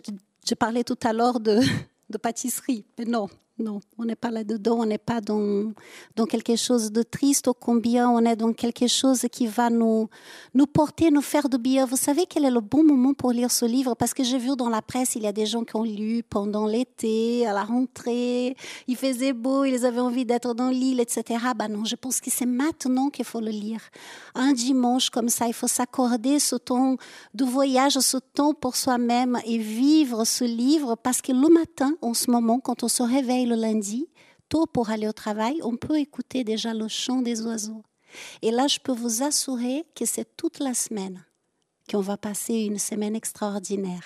[0.48, 1.60] je, parlais tout à l'heure de,
[2.10, 5.72] de pâtisserie, mais non, non, on n'est pas là-dedans, on n'est pas dans,
[6.14, 10.10] dans quelque chose de triste, au combien on est dans quelque chose qui va nous,
[10.52, 11.86] nous porter, nous faire de bien.
[11.86, 13.94] Vous savez quel est le bon moment pour lire ce livre?
[13.94, 16.22] Parce que j'ai vu dans la presse, il y a des gens qui ont lu
[16.28, 18.56] pendant l'été, à la rentrée,
[18.88, 21.22] il faisait beau, ils avaient envie d'être dans l'île, etc.
[21.56, 23.80] Ben non, je pense que c'est maintenant qu'il faut le lire.
[24.34, 26.98] Un dimanche comme ça, il faut s'accorder ce temps
[27.32, 32.12] de voyage, ce temps pour soi-même et vivre ce livre parce que le matin, en
[32.12, 34.08] ce moment, quand on se réveille, le lundi,
[34.48, 37.82] tôt pour aller au travail, on peut écouter déjà le chant des oiseaux.
[38.42, 41.24] Et là, je peux vous assurer que c'est toute la semaine
[41.90, 44.02] qu'on va passer une semaine extraordinaire.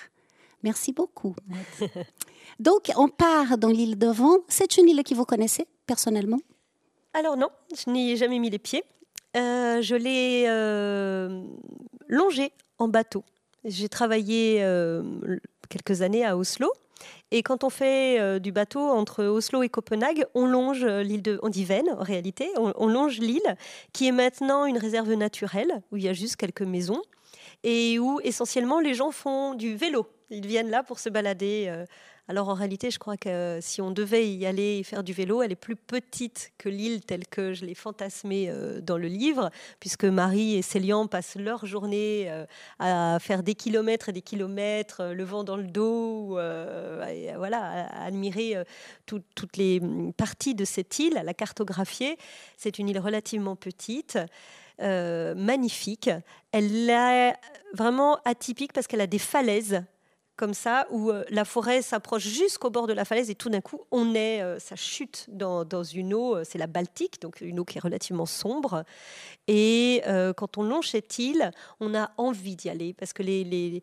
[0.63, 1.35] Merci beaucoup.
[2.59, 4.37] Donc, on part dans l'île de Vent.
[4.47, 6.39] C'est une île que vous connaissez personnellement?
[7.13, 8.83] Alors non, je n'y ai jamais mis les pieds.
[9.35, 11.43] Euh, je l'ai euh,
[12.07, 13.23] longée en bateau.
[13.65, 15.03] J'ai travaillé euh,
[15.69, 16.71] quelques années à Oslo
[17.31, 21.21] et quand on fait euh, du bateau entre Oslo et Copenhague, on longe euh, l'île
[21.21, 23.55] de, dit en réalité, on, longe l'île
[23.93, 27.01] qui est maintenant une réserve naturelle où il y a juste quelques maisons
[27.63, 30.07] et où essentiellement les gens font du vélo.
[30.29, 31.65] Ils viennent là pour se balader.
[31.69, 31.85] Euh,
[32.31, 35.41] alors en réalité, je crois que si on devait y aller et faire du vélo,
[35.41, 39.49] elle est plus petite que l'île telle que je l'ai fantasmée euh, dans le livre,
[39.81, 42.45] puisque Marie et Célian passent leur journée euh,
[42.79, 46.37] à faire des kilomètres et des kilomètres, euh, le vent dans le dos,
[47.35, 48.55] voilà, à admirer
[49.05, 49.81] toutes les
[50.15, 52.17] parties de cette île, à la cartographier.
[52.55, 54.17] C'est une île relativement petite.
[54.79, 56.09] magnifique.
[56.53, 57.35] Elle est
[57.73, 59.83] vraiment atypique parce qu'elle a des falaises
[60.35, 63.61] comme ça, où euh, la forêt s'approche jusqu'au bord de la falaise et tout d'un
[63.61, 67.59] coup, on est, euh, ça chute dans, une eau, euh, c'est la Baltique, donc une
[67.59, 68.83] eau qui est relativement sombre.
[69.47, 70.01] Et
[70.37, 73.81] quand on longe cette île, on a envie d'y aller parce que ce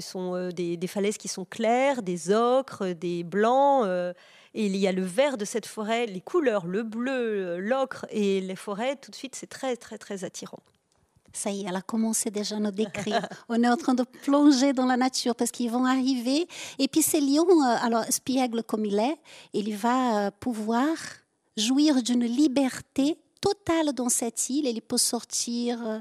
[0.00, 3.86] sont des, des, falaises qui sont claires, des ocres, des blancs.
[3.86, 8.40] et il y a le vert de cette forêt, les couleurs, le bleu, l'ocre et
[8.40, 10.60] les forêts, tout de suite, c'est très, très, très attirant.
[11.32, 13.28] Ça y est, elle a commencé déjà à nous décrire.
[13.48, 16.48] On est en train de plonger dans la nature parce qu'ils vont arriver.
[16.78, 19.18] Et puis ces lions, euh, alors spiègle comme il est,
[19.52, 20.96] il va euh, pouvoir
[21.56, 24.66] jouir d'une liberté totale dans cette île.
[24.66, 25.98] Il peut sortir, euh,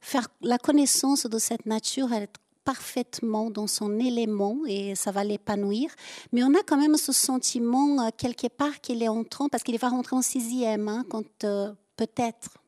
[0.00, 5.90] faire la connaissance de cette nature, être parfaitement dans son élément et ça va l'épanouir.
[6.32, 9.88] Mais on a quand même ce sentiment quelque part qu'il est entrant, parce qu'il va
[9.88, 11.24] rentrer en sixième, hein, quand
[11.96, 12.58] peut-être,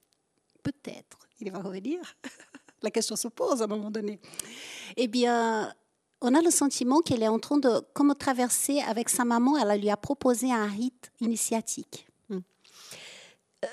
[0.63, 2.01] peut-être, il va revenir.
[2.83, 4.19] La question se pose à un moment donné.
[4.97, 5.73] Eh bien,
[6.21, 9.81] on a le sentiment qu'elle est en train de, comme traverser avec sa maman, elle
[9.81, 12.07] lui a proposé un rite initiatique.
[12.29, 12.39] Hmm.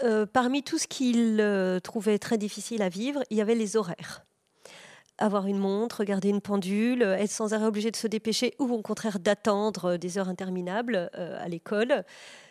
[0.03, 3.77] Euh, parmi tout ce qu'il euh, trouvait très difficile à vivre, il y avait les
[3.77, 4.25] horaires.
[5.17, 8.81] Avoir une montre, garder une pendule, être sans arrêt obligé de se dépêcher ou au
[8.81, 12.05] contraire d'attendre des heures interminables euh, à l'école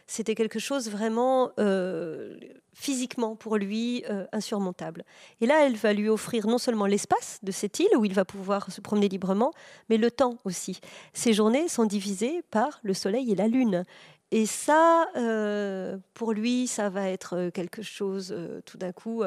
[0.09, 2.34] c'était quelque chose vraiment euh,
[2.72, 5.04] physiquement pour lui euh, insurmontable.
[5.40, 8.24] Et là, elle va lui offrir non seulement l'espace de cette île où il va
[8.24, 9.52] pouvoir se promener librement,
[9.90, 10.80] mais le temps aussi.
[11.12, 13.84] Ses journées sont divisées par le soleil et la lune.
[14.30, 18.34] Et ça, euh, pour lui, ça va être quelque chose
[18.64, 19.22] tout d'un coup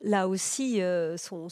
[0.00, 1.48] là aussi, euh, son,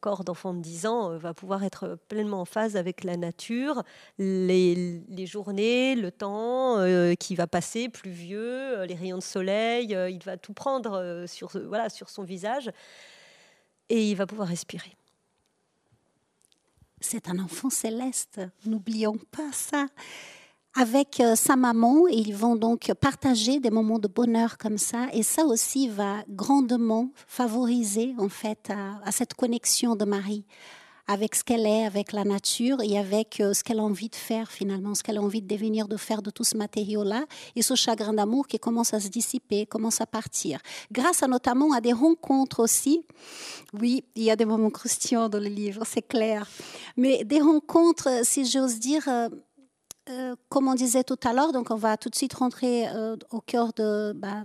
[0.00, 3.82] corps d'enfant de 10 ans euh, va pouvoir être pleinement en phase avec la nature,
[4.18, 10.36] les, journées, le temps euh, qui va passer pluvieux, les rayons de soleil, il va
[10.36, 12.70] tout prendre sur, voilà, sur son visage
[13.88, 14.94] et il va pouvoir respirer.
[17.00, 19.86] C'est un enfant céleste, n'oublions pas ça
[20.78, 25.24] avec euh, sa maman ils vont donc partager des moments de bonheur comme ça et
[25.24, 30.44] ça aussi va grandement favoriser en fait à, cette connexion de Marie
[31.10, 34.14] avec ce qu'elle est, avec la nature et avec euh, ce qu'elle a envie de
[34.14, 37.24] faire finalement, ce qu'elle a envie de devenir, de faire de tout ce matériau-là
[37.56, 40.60] et ce chagrin d'amour qui commence à se dissiper, commence à partir.
[40.92, 43.06] Grâce notamment à des rencontres aussi.
[43.72, 46.46] Oui, il y a des moments croustillants dans le livre, c'est clair.
[46.98, 49.08] Mais des rencontres, si j'ose dire,
[50.08, 53.16] euh, comme on disait tout à l'heure, donc on va tout de suite rentrer euh,
[53.30, 54.44] au cœur de, bah,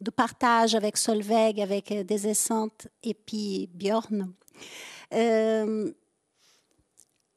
[0.00, 4.32] de partage avec Solveig, avec euh, des essantes et puis Bjorn.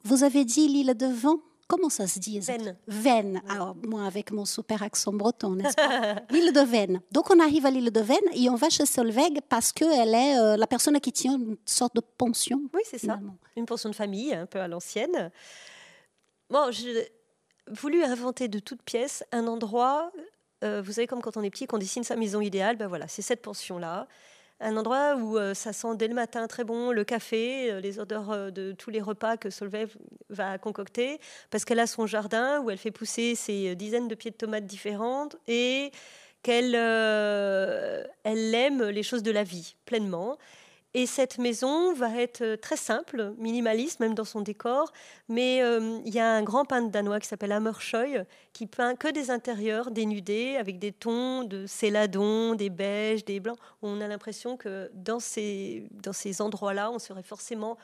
[0.03, 1.37] vous avez dit l'île de Vent
[1.69, 2.77] Comment ça se dit Venn.
[2.87, 3.41] Venn.
[3.49, 6.21] Alors, moi, avec mon super accent breton, n'est-ce pas?
[6.29, 7.01] L'île de Venn.
[7.11, 10.57] Donc, on arrive à l'île de Venn et on va chez Solveig parce qu'elle est
[10.57, 12.61] la personne qui tient une sorte de pension.
[12.73, 13.17] Oui, c'est ça.
[13.55, 15.31] Une pension de famille, un peu à l'ancienne.
[16.49, 17.07] Bon, je,
[17.69, 20.11] voulu inventer de toutes pièces un endroit,
[20.63, 23.07] euh, vous savez, comme quand on est petit, qu'on dessine sa maison idéale, ben voilà,
[23.07, 24.07] c'est cette pension-là.
[24.59, 27.99] Un endroit où euh, ça sent dès le matin très bon le café, euh, les
[27.99, 29.87] odeurs de tous les repas que Solveig
[30.29, 34.31] va concocter, parce qu'elle a son jardin où elle fait pousser ses dizaines de pieds
[34.31, 35.91] de tomates différentes et
[36.43, 40.37] qu'elle elle aime les choses de la vie pleinement.
[40.95, 44.93] Et cette maison va être euh, très simple, minimaliste même dans son décor,
[45.27, 48.23] mais euh, il y a un grand peintre danois qui s'appelle Hammershoy
[48.53, 53.57] qui peint que des intérieurs dénudés avec des tons de céladon, des beiges, des blancs.
[53.81, 57.77] On a l'impression que dans ces, dans ces endroits-là, on serait forcément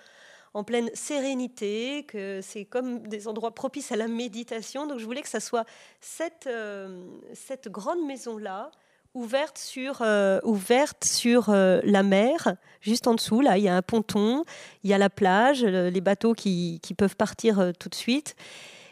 [0.53, 4.88] en pleine sérénité, que c'est comme des endroits propices à la méditation.
[4.88, 5.66] Donc je voulais que ça soit
[5.99, 8.72] cette, euh, cette grande maison-là
[9.14, 13.41] ouverte sur, euh, ouverte sur euh, la mer, juste en dessous.
[13.41, 14.43] Là, il y a un ponton,
[14.84, 18.36] il y a la plage, les bateaux qui, qui peuvent partir euh, tout de suite.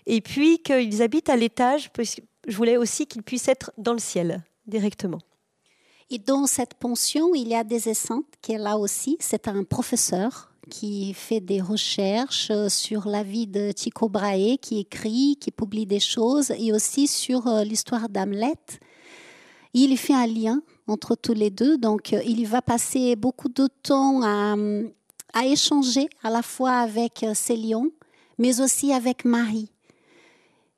[0.05, 1.91] Et puis qu'ils habitent à l'étage,
[2.47, 5.19] je voulais aussi qu'ils puissent être dans le ciel directement.
[6.09, 9.17] Et dans cette pension, il y a des essantes qui est là aussi.
[9.19, 15.37] C'est un professeur qui fait des recherches sur la vie de Tycho Brahe, qui écrit,
[15.39, 18.55] qui publie des choses, et aussi sur l'histoire d'Hamlet
[19.83, 21.77] il fait un lien entre tous les deux.
[21.77, 24.55] Donc, euh, il va passer beaucoup de temps à,
[25.45, 27.91] échanger à la fois avec euh, ses lions,
[28.37, 29.71] mais aussi avec Marie.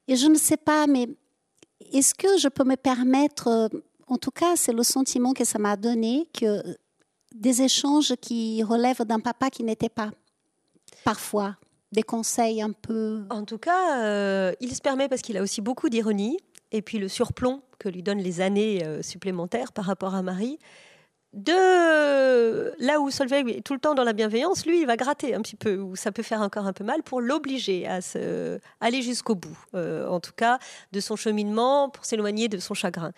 [0.07, 1.07] Et je ne sais pas, mais
[1.93, 3.67] est-ce que je peux me permettre, euh,
[4.07, 6.61] en tout cas, c'est le sentiment que ça m'a donné, que
[7.33, 10.11] des échanges qui relèvent d'un papa qui n'était pas,
[11.05, 11.55] parfois,
[11.91, 13.23] des conseils un peu.
[13.29, 16.37] En tout cas, il se permet parce qu'il a aussi beaucoup d'ironie
[16.72, 20.59] et puis le surplomb que lui donnent les années euh, supplémentaires par rapport à Marie,
[21.34, 25.36] de là où Solveig est tout le temps dans la bienveillance, lui, il va gratter
[25.36, 28.59] un petit peu, ou ça peut faire encore un peu mal pour l'obliger à se,
[28.82, 30.57] aller jusqu'au bout, euh, en tout cas,
[30.91, 33.11] de son cheminement pour s'éloigner de son chagrin.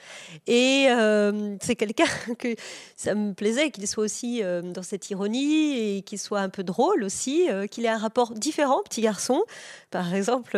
[0.47, 2.05] Et euh, c'est quelqu'un
[2.39, 2.55] que
[2.95, 6.63] ça me plaisait qu'il soit aussi euh, dans cette ironie et qu'il soit un peu
[6.63, 9.43] drôle aussi, qu'il ait un rapport différent, petit garçon.
[9.89, 10.57] Par exemple,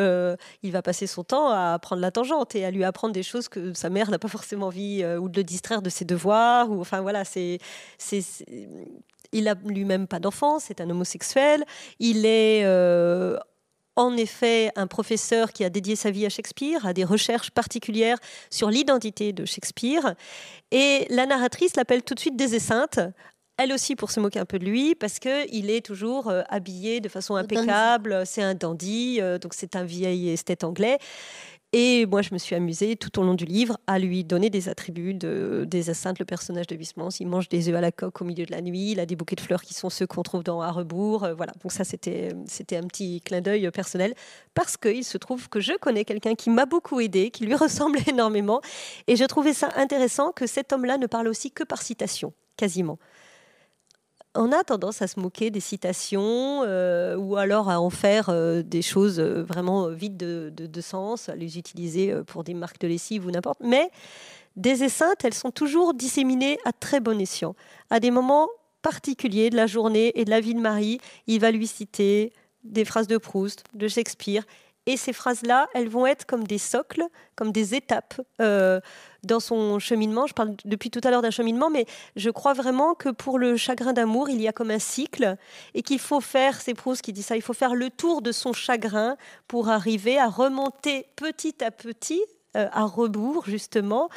[0.63, 3.47] il va passer son temps à prendre la tangente et à lui apprendre des choses
[3.47, 6.79] que sa mère n'a pas forcément envie ou de le distraire de ses devoirs, ou
[6.79, 7.42] enfin voilà, c'est
[9.33, 11.63] il n'a lui-même pas d'enfant, c'est un homosexuel.
[11.99, 13.37] Il est euh,
[13.95, 18.17] en effet un professeur qui a dédié sa vie à Shakespeare, à des recherches particulières
[18.49, 20.15] sur l'identité de Shakespeare.
[20.71, 22.99] Et la narratrice l'appelle tout de suite Désessainte,
[23.57, 27.01] elle aussi pour se moquer un peu de lui, parce qu'il est toujours euh, habillé
[27.01, 30.97] de façon impeccable, c'est un dandy, euh, donc c'est un vieil esthète anglais.
[31.75, 34.69] Et moi, je me suis amusée tout au long du livre à lui donner des
[34.69, 37.09] attributs de, des Assaintes, le personnage de Vismans.
[37.19, 38.91] Il mange des œufs à la coque au milieu de la nuit.
[38.91, 41.23] Il a des bouquets de fleurs qui sont ceux qu'on trouve dans À rebours.
[41.23, 41.51] Euh, voilà.
[41.63, 44.13] Donc ça, c'était, c'était un petit clin d'œil personnel
[44.53, 47.97] parce qu'il se trouve que je connais quelqu'un qui m'a beaucoup aidé, qui lui ressemble
[48.07, 48.61] énormément.
[49.07, 52.99] Et je trouvais ça intéressant que cet homme-là ne parle aussi que par citation, quasiment
[54.35, 58.61] on a tendance à se moquer des citations euh, ou alors à en faire euh,
[58.63, 63.25] des choses euh, vraiment vides de, sens, à les utiliser pour des marques de lessive
[63.25, 63.59] ou n'importe.
[63.61, 63.89] Mais
[64.55, 67.55] des esseintes, elles sont toujours disséminées à très bon escient.
[67.89, 68.49] À des moments
[68.81, 72.85] particuliers de la journée et de la vie de Marie, il va lui citer des
[72.85, 74.43] phrases de Proust, de Shakespeare,
[74.85, 77.03] et ces phrases-là, elles vont être comme des socles,
[77.35, 78.81] comme des étapes euh,
[79.23, 80.27] dans son cheminement.
[80.27, 83.55] Je parle depuis tout à l'heure d'un cheminement, mais je crois vraiment que pour le
[83.55, 85.37] chagrin d'amour, il y a comme un cycle
[85.73, 88.31] et qu'il faut faire, c'est Proust qui dit ça, il faut faire le tour de
[88.31, 89.15] son chagrin
[89.47, 92.21] pour arriver à remonter petit à petit
[92.55, 94.09] euh, à rebours justement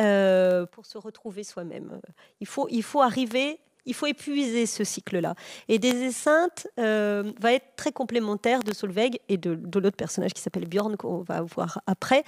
[0.00, 2.00] euh, pour se retrouver soi-même.
[2.40, 5.34] Il faut, il faut arriver il faut épuiser ce cycle-là.
[5.68, 10.42] Et Des Esseintes euh, va être très complémentaire de Solveig et de, l'autre personnage qui
[10.42, 12.24] s'appelle Bjorn, qu'on va voir après.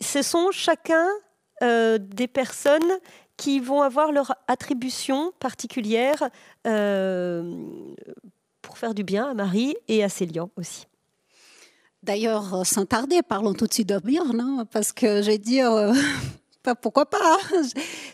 [0.00, 1.06] Ce sont chacun
[1.62, 2.82] euh, des personnes
[3.36, 6.22] qui vont avoir leur attribution particulière
[6.66, 7.94] euh,
[8.62, 10.86] pour faire du bien à Marie et à Célian aussi.
[12.02, 15.72] D'ailleurs, sans tarder, parlons tout de suite de Bjorn, hein, parce que je vais dire,
[16.80, 17.38] pourquoi pas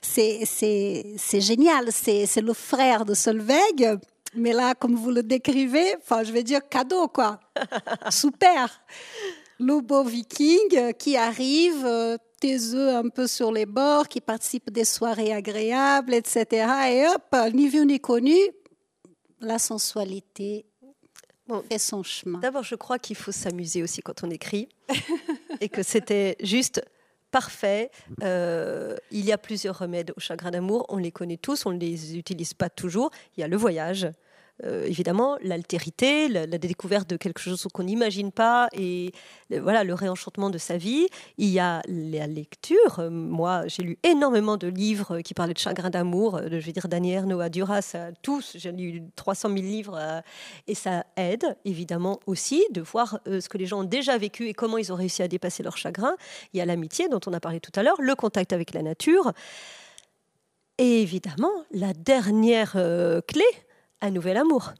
[0.02, 3.98] C'est génial, c'est le frère de Solveig,
[4.34, 7.40] mais là, comme vous le décrivez, enfin, je vais dire cadeau, quoi.
[8.10, 8.82] Super
[9.58, 14.70] Le beau viking qui arrive, euh, tes œufs un peu sur les bords, qui participe
[14.70, 16.66] des soirées agréables, etc.
[16.90, 18.38] Et hop, ni vu ni connu,
[19.40, 20.66] la sensualité
[21.68, 22.38] fait son chemin.
[22.38, 24.68] D'abord, je crois qu'il faut s'amuser aussi quand on écrit,
[25.60, 26.82] et que c'était juste
[27.30, 27.90] parfait.
[28.22, 30.86] Euh, il y a plusieurs remèdes au chagrin d'amour.
[30.88, 33.10] On les connaît tous, on ne les utilise pas toujours.
[33.36, 34.08] Il y a le voyage.
[34.64, 39.12] Euh, évidemment, l'altérité, la, découverte de quelque chose qu'on n'imagine pas et
[39.50, 41.06] voilà le réenchantement de sa vie.
[41.38, 43.10] Il y a la lecture.
[43.10, 47.24] Moi, j'ai lu énormément de livres qui parlaient de chagrin d'amour, je vais dire, Daniel
[47.24, 48.56] Noah Duras, tous.
[48.56, 50.20] J'ai lu 300 000 livres euh,
[50.66, 54.48] et ça aide évidemment aussi de voir euh, ce que les gens ont déjà vécu
[54.48, 56.16] et comment ils ont réussi à dépasser leur chagrin.
[56.52, 58.82] Il y a l'amitié dont on a parlé tout à l'heure, le contact avec la
[58.82, 59.32] nature.
[60.78, 62.72] Et évidemment, la dernière
[63.26, 63.44] clé,
[64.00, 64.72] un nouvel amour.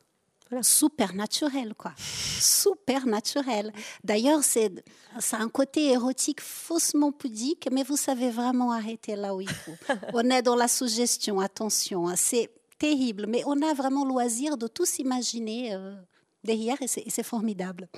[0.51, 0.65] Voilà.
[0.65, 1.93] Super naturel, quoi.
[1.97, 3.73] Super naturel.
[4.03, 4.83] D'ailleurs, c'est
[5.33, 9.73] un côté érotique faussement pudique, mais vous savez vraiment arrêter là où il faut.
[10.13, 12.17] on est dans la suggestion, attention, hein.
[12.17, 15.95] c'est terrible, mais on a vraiment loisir de tout s'imaginer euh,
[16.43, 17.89] derrière et c'est formidable.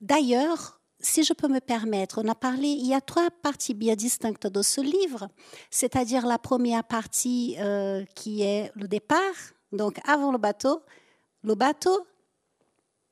[0.00, 3.94] D'ailleurs, si je peux me permettre, on a parlé, il y a trois parties bien
[3.94, 5.28] distinctes de ce livre,
[5.70, 9.18] c'est-à-dire la première partie euh, qui est le départ,
[9.72, 10.82] donc avant le bateau,
[11.42, 12.06] le bateau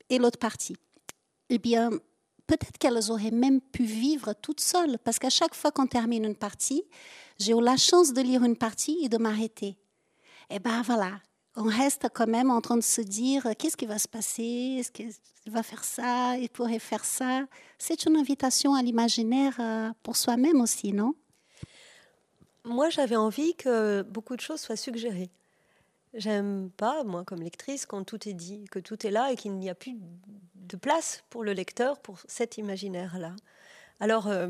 [0.08, 0.76] et l'autre partie.
[1.48, 1.90] Eh bien,
[2.46, 6.36] peut-être qu'elles auraient même pu vivre toutes seules, parce qu'à chaque fois qu'on termine une
[6.36, 6.84] partie,
[7.38, 9.76] j'ai eu la chance de lire une partie et de m'arrêter.
[10.50, 11.20] Eh bien voilà,
[11.56, 14.90] on reste quand même en train de se dire qu'est-ce qui va se passer, est-ce
[14.92, 15.12] qu'il
[15.46, 17.46] va faire ça, il pourrait faire ça?
[17.78, 21.14] C'est une invitation à l'imaginaire euh, pour soi-même aussi, non?
[22.64, 25.30] Moi, j'avais envie que beaucoup de choses soient suggérées.
[26.14, 29.52] J'aime pas, moi, comme lectrice, quand tout est dit, que tout est là et qu'il
[29.56, 29.96] n'y a plus
[30.54, 33.36] de place pour le lecteur, pour cet imaginaire-là.
[34.00, 34.48] Alors, euh,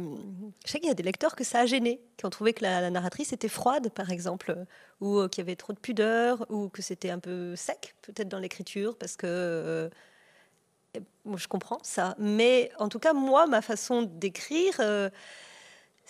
[0.65, 2.63] je sais qu'il y a des lecteurs que ça a gêné, qui ont trouvé que
[2.63, 4.65] la, narratrice était froide, par exemple,
[5.01, 8.29] ou euh, qu'il y avait trop de pudeur, ou que c'était un peu sec, peut-être
[8.29, 9.91] dans l'écriture, parce que euh,
[11.25, 12.15] moi, je comprends ça.
[12.19, 14.81] Mais en tout cas, moi, ma façon d'écrire,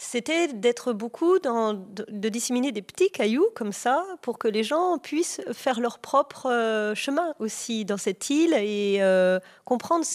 [0.03, 4.97] c'était d'être beaucoup dans, de, disséminer des petits cailloux comme ça pour que les gens
[4.97, 10.07] puissent faire leur propre euh, chemin aussi dans cette île et euh, comprendre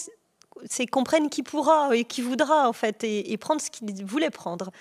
[0.90, 4.72] comprennent qui pourra et qui voudra en fait et, prendre ce qu'ils voulaient prendre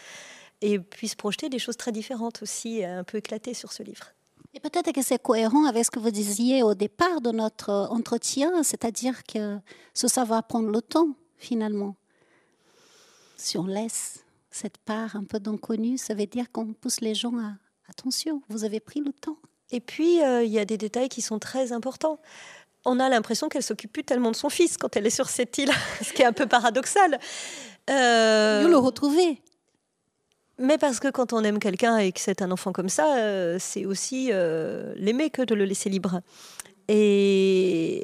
[0.62, 4.08] et puissent projeter des choses très différentes aussi un peu éclatées sur ce livre.
[4.56, 8.64] Et peut-être que c'est cohérent avec ce que vous disiez au départ de notre entretien,
[8.64, 9.60] c'est-à-dire que
[9.94, 11.96] ce savoir prendre le temps finalement.
[13.38, 14.25] Si on laisse
[14.56, 17.54] cette part un peu d'inconnu, ça veut dire qu'on pousse les gens à
[17.90, 19.38] attention, vous avez pris le temps.
[19.72, 22.20] Et puis, euh, il y a des détails qui sont très importants.
[22.86, 25.58] On a l'impression qu'elle s'occupe plus tellement de son fils quand elle est sur cette
[25.58, 27.20] île, ce qui est un peu paradoxal.
[27.90, 28.62] Euh...
[28.64, 29.42] Vous le retrouvez.
[30.58, 33.58] Mais parce que quand on aime quelqu'un et que c'est un enfant comme ça, euh,
[33.60, 36.22] c'est aussi euh, l'aimer que de le laisser libre.
[36.88, 38.04] Et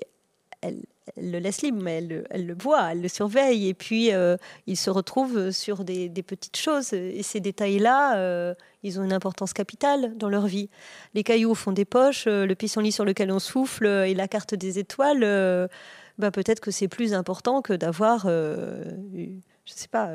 [0.61, 0.81] elle,
[1.17, 1.97] elle le laisse libre, mais
[2.29, 3.67] elle, le voit, elle le surveille.
[3.67, 4.37] Et puis, euh,
[4.67, 6.93] il se retrouve sur des, petites choses.
[6.93, 8.53] Et ces détails-là, euh,
[8.83, 10.69] ils ont une importance capitale dans leur vie.
[11.13, 14.27] Les cailloux au fond des poches, euh, le pissenlit sur lequel on souffle et la
[14.27, 15.69] carte des étoiles,
[16.17, 20.11] bah, peut-être que c'est plus important que d'avoir, je sais pas,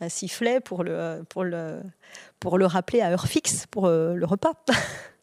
[0.00, 1.80] un sifflet pour le, pour, le,
[2.38, 4.54] pour le rappeler à heure fixe pour le repas.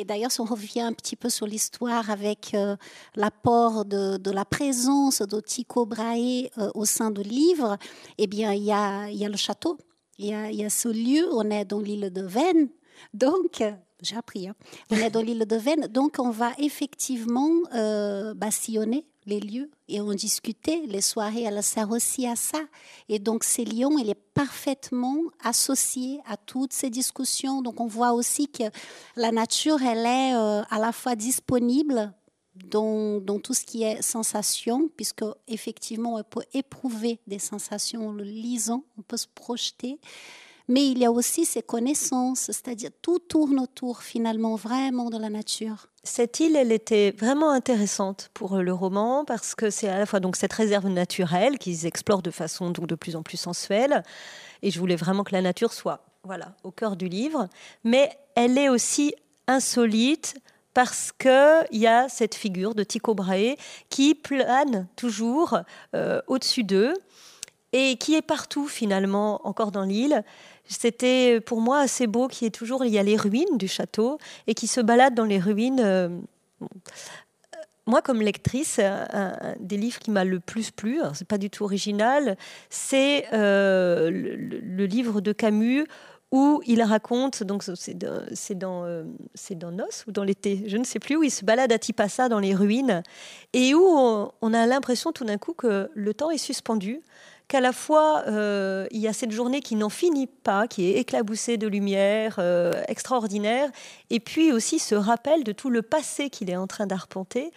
[0.00, 2.74] Et d'ailleurs, si on revient un petit peu sur l'histoire avec euh,
[3.16, 7.76] l'apport de, la présence de Tycho Brahe euh, au sein du livre,
[8.16, 9.76] eh bien, il y a, le château,
[10.16, 12.70] il y a, ce lieu, on est dans l'île de Venne.
[13.12, 13.62] Donc,
[14.00, 14.54] j'ai appris, hein.
[14.90, 20.00] on est dans l'île de Venne, donc on va effectivement euh, bastillonner les lieux et
[20.00, 20.82] on discutait.
[20.86, 22.60] Les soirées, elles servent aussi à ça.
[23.08, 27.62] Et donc, ces lions, il est parfaitement associé à toutes ces discussions.
[27.62, 28.64] Donc, on voit aussi que
[29.16, 32.12] la nature, elle est euh, à la fois disponible
[32.54, 38.12] dans, dans, tout ce qui est sensation, puisque effectivement, on peut éprouver des sensations en
[38.12, 39.98] le lisant, on peut se projeter
[40.70, 45.28] mais il y a aussi ses connaissances, c'est-à-dire tout tourne autour finalement vraiment de la
[45.28, 45.88] nature.
[46.02, 50.18] Cette île, elle était vraiment intéressante pour le roman parce que c'est à la fois
[50.18, 54.02] donc cette réserve naturelle qu'ils explorent de façon donc de plus en plus sensuelle,
[54.62, 57.48] et je voulais vraiment que la nature soit voilà au cœur du livre,
[57.84, 59.14] mais elle est aussi
[59.46, 60.36] insolite
[60.72, 63.56] parce qu'il y a cette figure de Tycho Brahe
[63.90, 65.58] qui plane toujours
[65.94, 66.94] euh, au-dessus d'eux
[67.72, 70.24] et qui est partout finalement encore dans l'île
[70.66, 73.68] c'était pour moi assez beau qu'il y ait toujours il y a les ruines du
[73.68, 75.80] château et qui se balade dans les ruines.
[75.80, 76.08] Euh,
[77.86, 81.64] moi, comme lectrice, un, des livres qui m'a le plus plu, c'est pas du tout
[81.64, 82.36] original,
[82.68, 85.86] c'est euh, le, livre de Camus
[86.30, 89.04] où il raconte, donc c'est dans, euh,
[89.56, 92.28] dans Nos ou dans l'été, je ne sais plus, où il se balade à Tipassa
[92.28, 93.02] dans les ruines
[93.52, 97.00] et où on a l'impression tout d'un coup que le temps est suspendu,
[97.50, 101.00] qu'à la fois euh, il y a cette journée qui n'en finit pas, qui est
[101.00, 103.68] éclaboussée de lumière, euh, extraordinaire,
[104.08, 107.50] et puis aussi ce rappel de tout le passé qu'il est en train d'arpenter.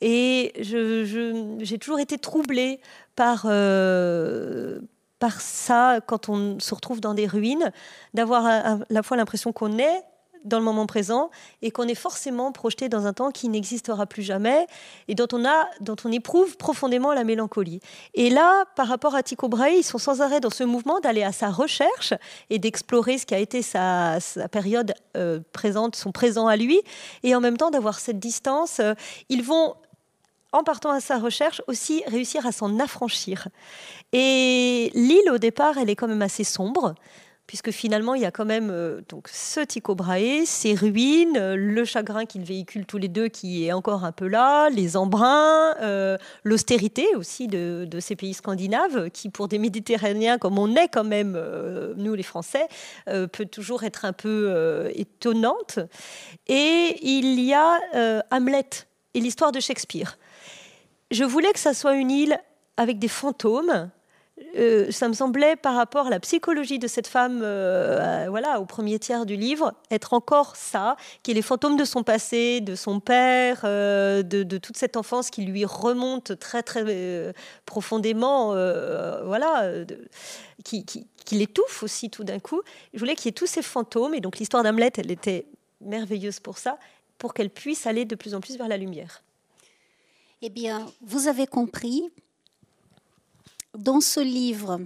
[0.00, 2.80] Et j'ai toujours été troublée
[3.14, 4.80] par, euh,
[5.20, 7.70] par ça quand on se retrouve dans des ruines,
[8.14, 10.02] d'avoir à la fois l'impression qu'on est
[10.48, 11.30] dans le moment présent
[11.62, 14.66] et qu'on est forcément projeté dans un temps qui n'existera plus jamais
[15.06, 17.80] et dont on, a, dont on éprouve profondément la mélancolie.
[18.14, 21.22] Et là, par rapport à Tycho Brahe, ils sont sans arrêt dans ce mouvement d'aller
[21.22, 22.14] à sa recherche
[22.50, 24.18] et d'explorer ce qui a été sa,
[24.50, 26.80] période euh, présente, son présent à lui,
[27.22, 28.80] et en même temps d'avoir cette distance.
[28.80, 28.94] Euh,
[29.28, 29.74] ils vont
[30.52, 33.48] en partant à sa recherche, aussi réussir à s'en affranchir.
[34.12, 36.94] Et l'île, au départ, elle est quand même assez sombre
[37.48, 41.56] puisque finalement, il y a quand même euh, donc ce Tycho Brahe, ses ruines, euh,
[41.56, 45.74] le chagrin qu'ils véhiculent tous les deux qui est encore un peu là, les embruns,
[45.80, 51.04] euh, l'austérité aussi de, ces pays scandinaves, qui pour des Méditerranéens comme on est quand
[51.04, 51.40] même,
[51.96, 52.68] nous les Français,
[53.06, 55.78] peut toujours être un peu étonnante.
[56.46, 57.80] Et il y a
[58.30, 58.68] Hamlet
[59.14, 60.18] et l'histoire de Shakespeare.
[61.10, 62.38] Je voulais que ça soit une île
[62.76, 63.90] avec des fantômes,
[64.56, 68.64] euh, ça me semblait, par rapport à la psychologie de cette femme, euh, voilà, au
[68.64, 72.74] premier tiers du livre, être encore ça, qui est les fantômes de son passé, de
[72.74, 76.84] son père, euh, de, toute cette enfance qui lui remonte très très
[77.66, 78.48] profondément,
[79.24, 79.70] voilà,
[80.64, 82.62] qui, qui, qui l'étouffe aussi tout d'un coup.
[82.94, 85.46] Je voulais qu'il y ait tous ces fantômes, et donc l'histoire d'Hamlet, elle était
[85.80, 86.78] merveilleuse pour ça,
[87.18, 89.22] pour qu'elle puisse aller de plus en plus vers la lumière.
[90.40, 92.10] Eh bien, vous avez compris,
[93.78, 94.80] dans ce livre,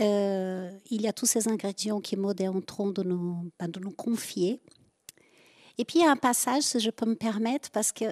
[0.00, 2.16] euh, il y a tous ces ingrédients qui
[2.48, 4.60] en train de nous, ben, confier.
[5.76, 8.06] Et puis il y a un passage, si je peux me permettre, parce que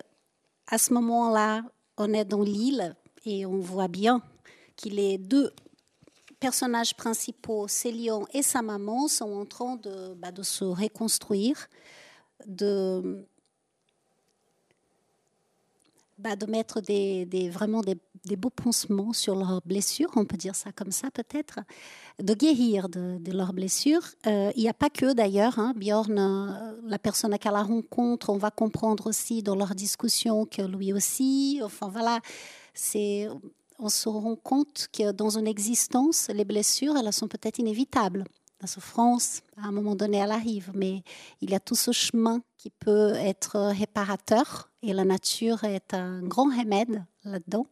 [0.66, 1.62] à ce moment-là,
[1.96, 4.20] on est dans l'île et on voit bien
[4.76, 5.52] qu'il est deux
[6.38, 11.68] personnages principaux, Célion et sa maman, sont en train de, de se reconstruire,
[12.46, 13.26] de,
[16.18, 16.80] de mettre
[17.50, 21.60] vraiment des, des, beaux pansements sur leurs blessures, on peut dire ça comme ça peut-être,
[22.22, 24.06] de guérir de, leurs blessures.
[24.26, 28.38] Euh, il n'y a pas que d'ailleurs, hein, Bjorn, euh, la personne qu'elle rencontre, on
[28.38, 32.20] va comprendre aussi dans leur discussion que lui aussi, enfin voilà,
[32.74, 33.28] c'est
[33.78, 38.24] on se rend compte que dans une existence, les blessures, elles sont peut-être inévitables.
[38.62, 41.02] La souffrance, à un moment donné, elle arrive, mais
[41.42, 46.22] il y a tout ce chemin qui peut être réparateur et la nature est un
[46.22, 47.66] grand remède là-dedans.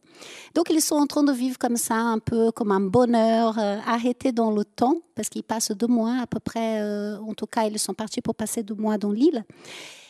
[0.53, 3.77] Donc ils sont en train de vivre comme ça, un peu comme un bonheur euh,
[3.85, 7.47] arrêté dans le temps, parce qu'ils passent deux mois à peu près, euh, en tout
[7.47, 9.43] cas ils sont partis pour passer deux mois dans l'île.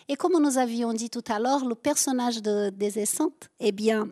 [0.08, 4.08] Et comme nous avions dit tout à l'heure, le personnage de, des Essantes, eh bien,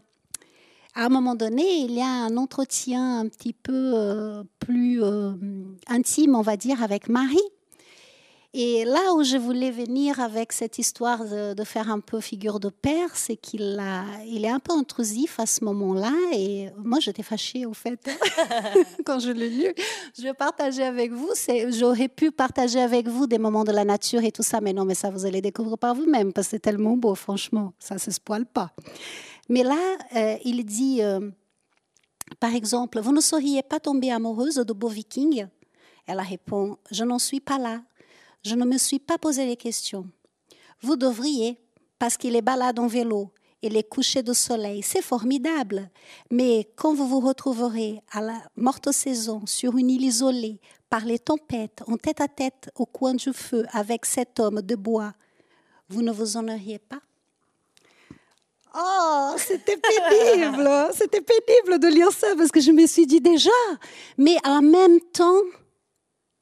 [0.96, 5.02] à un moment donné, il y a un entretien un petit peu euh, plus
[5.88, 7.38] intime, on va dire, avec Marie.
[8.56, 12.70] Et là où je voulais venir avec cette histoire de, faire un peu figure de
[12.70, 13.82] père, c'est qu'il
[14.28, 16.14] il est un peu intrusif à ce moment-là.
[16.34, 18.00] Et moi, j'étais fâchée, au fait,
[19.06, 19.74] quand je l'ai lu.
[20.16, 21.32] Je vais partager avec vous.
[21.70, 24.86] J'aurais pu partager avec vous des moments de la nature et tout ça, mais non,
[24.86, 27.74] mais ça, vous allez découvrir par vous-même, parce que c'est tellement beau, franchement.
[27.80, 28.72] Ça ne se spoile pas.
[29.50, 29.80] Mais là,
[30.16, 31.32] euh, il dit, euh,
[32.40, 35.48] par exemple, vous ne seriez pas tombée amoureuse de beaux vikings?
[36.06, 37.82] Elle répond, je n'en suis pas là.
[38.44, 40.06] Je ne me suis pas posé les questions.
[40.82, 41.58] Vous devriez,
[41.98, 43.32] parce qu'il est balade en vélo
[43.62, 45.90] et les couchers de soleil, c'est formidable.
[46.30, 51.18] Mais quand vous vous retrouverez à la morte saison sur une île isolée, par les
[51.18, 55.14] tempêtes, en tête à tête au coin du feu avec cet homme de bois,
[55.88, 57.00] vous ne vous en pas?
[58.76, 63.50] Oh, c'était pénible, c'était pénible de lire ça parce que je me suis dit déjà,
[64.18, 65.42] mais en même temps,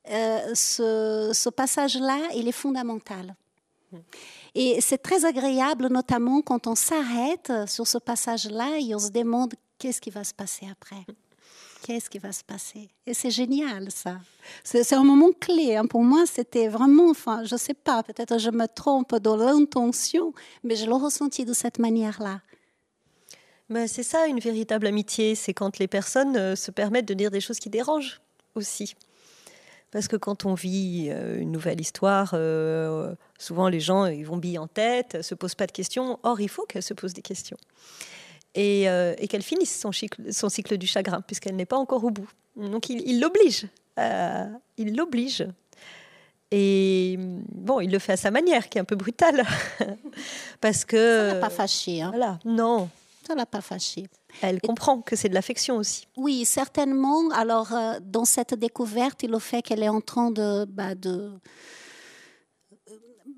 [0.09, 3.35] euh, ce, passage-là, il est fondamental.
[4.55, 9.53] Et c'est très agréable, notamment quand on s'arrête sur ce passage-là et on se demande
[9.77, 11.05] qu'est-ce qui va se passer après
[11.81, 12.89] qu'est-ce qui va se passer?
[13.05, 14.19] Et c'est génial, ça.
[14.63, 15.75] C'est un moment clé.
[15.75, 15.85] Hein.
[15.85, 20.33] Pour moi, c'était vraiment, enfin, je ne sais pas, peut-être je me trompe dans l'intention,
[20.63, 22.41] mais je l'ai ressenti de cette manière-là.
[23.87, 25.33] C'est ça, une véritable amitié.
[25.35, 28.21] C'est quand les personnes euh, se permettent de dire des choses qui dérangent
[28.53, 28.95] aussi.
[29.91, 34.37] Parce que quand on vit euh, une nouvelle histoire, euh, souvent les gens ils vont
[34.37, 36.19] bille en tête, se posent pas de questions.
[36.23, 37.57] Or, il faut qu'elles se posent des questions.
[38.57, 42.09] Euh, et, qu'elle finisse son cycle, son cycle, du chagrin, puisqu'elle n'est pas encore au
[42.09, 42.29] bout.
[42.57, 43.67] Donc il l'oblige.
[43.99, 44.45] Euh,
[44.77, 45.47] il l'oblige.
[46.51, 49.45] Et bon, il le fait à sa manière, qui est un peu brutale.
[50.61, 51.29] parce que.
[51.29, 52.01] Ça l'a pas fâché.
[52.01, 52.09] Hein.
[52.09, 52.89] Voilà, non.
[53.25, 54.07] Ça l'a pas fâché.
[54.41, 56.07] Elle comprend que c'est de l'affection aussi.
[56.17, 57.29] Oui, certainement.
[57.31, 61.31] Alors, euh, dans cette découverte le fait qu'elle est en train de, bah, de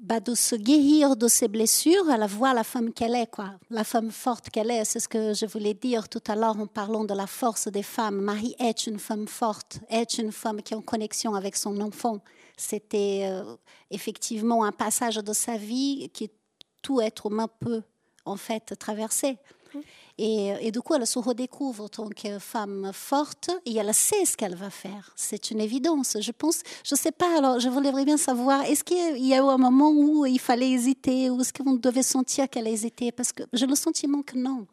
[0.04, 3.52] bah, de se guérir de ses blessures, elle voit la femme qu'elle est, quoi.
[3.70, 6.68] La femme forte qu'elle est, c'est ce que je voulais dire tout à l'heure en
[6.68, 8.20] parlant de la force des femmes.
[8.20, 12.18] Marie est une femme forte, est une femme qui est en connexion avec son enfant.
[12.58, 13.56] C'était euh,
[13.92, 16.30] effectivement un passage de sa vie qui
[16.82, 17.84] tout être humain peut
[18.26, 19.38] en fait traverser.
[20.26, 24.38] Et, du coup, elle se redécouvre en tant que femme forte et elle sait ce
[24.38, 25.12] qu'elle va faire.
[25.18, 26.16] C'est une évidence.
[26.22, 29.40] Je pense, je ne sais pas, alors je voudrais bien savoir, est-ce qu'il y a
[29.40, 33.12] eu un moment où il fallait hésiter ou est-ce qu'on devait sentir qu'elle a hésité?
[33.12, 34.66] Parce que j'ai le sentiment que non.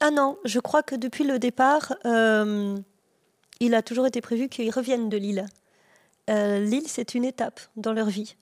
[0.00, 2.76] Ah non, je crois que depuis le départ, euh,
[3.60, 5.46] il a toujours été prévu qu'ils reviennent de l'île.
[6.28, 8.36] Euh, l'île, c'est une étape dans leur vie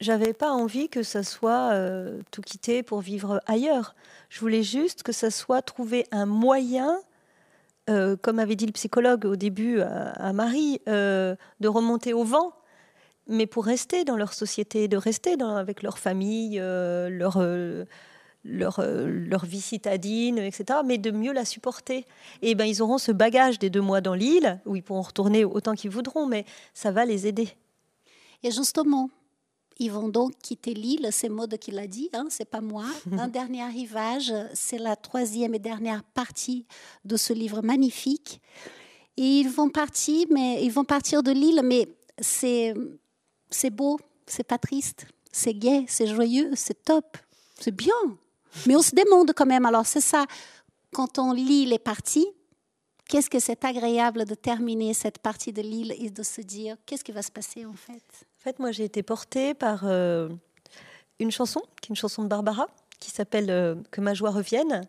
[0.00, 3.94] j'avais pas envie que ça soit euh, tout quitter pour vivre ailleurs.
[4.28, 6.98] Je voulais juste que ça soit trouver un moyen,
[7.88, 12.52] euh, comme avait dit le psychologue au début à, Marie, euh, de remonter au vent,
[13.28, 17.42] mais pour rester dans leur société, de rester avec leur famille, leur,
[18.44, 22.04] leur, leur, vie citadine, etc., mais de mieux la supporter.
[22.42, 25.44] Et ben, ils auront ce bagage des deux mois dans l'île, où ils pourront retourner
[25.44, 27.48] autant qu'ils voudront, mais ça va les aider.
[28.42, 29.08] Et justement,
[29.78, 32.86] ils vont donc quitter l'île, c'est Maud qui l'a dit, hein, c'est pas moi.
[33.12, 36.66] Un dernier arrivage, c'est la troisième et dernière partie
[37.04, 38.40] de ce livre magnifique.
[39.16, 42.74] Et ils vont partir, mais ils vont partir de l'île, mais c'est
[43.50, 47.16] c'est beau, c'est pas triste, c'est gai, c'est joyeux, c'est top,
[47.58, 47.94] c'est bien.
[48.66, 49.66] Mais on se demande quand même.
[49.66, 50.26] Alors c'est ça,
[50.92, 52.26] quand on lit les parties,
[53.08, 57.04] qu'est-ce que c'est agréable de terminer cette partie de l'île et de se dire qu'est-ce
[57.04, 58.02] qui va se passer en fait?
[58.40, 60.28] En fait, moi, j'ai été portée par euh,
[61.18, 62.66] une chanson, qui est une chanson de Barbara,
[63.00, 64.82] qui s'appelle euh, Que ma joie revienne,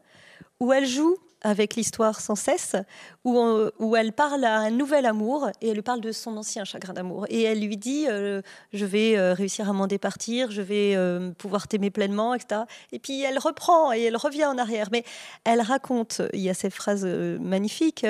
[0.59, 2.75] où elle joue avec l'histoire sans cesse,
[3.23, 3.39] où,
[3.79, 6.93] où, elle parle à un nouvel amour et elle lui parle de son ancien chagrin
[6.93, 7.25] d'amour.
[7.29, 8.41] Et elle lui dit euh,
[8.73, 12.61] Je vais euh, réussir à m'en départir, je vais euh, pouvoir t'aimer pleinement, etc.
[12.91, 14.89] Et puis elle reprend et elle revient en arrière.
[14.91, 15.03] Mais
[15.43, 18.05] elle raconte il y a ces phrases magnifiques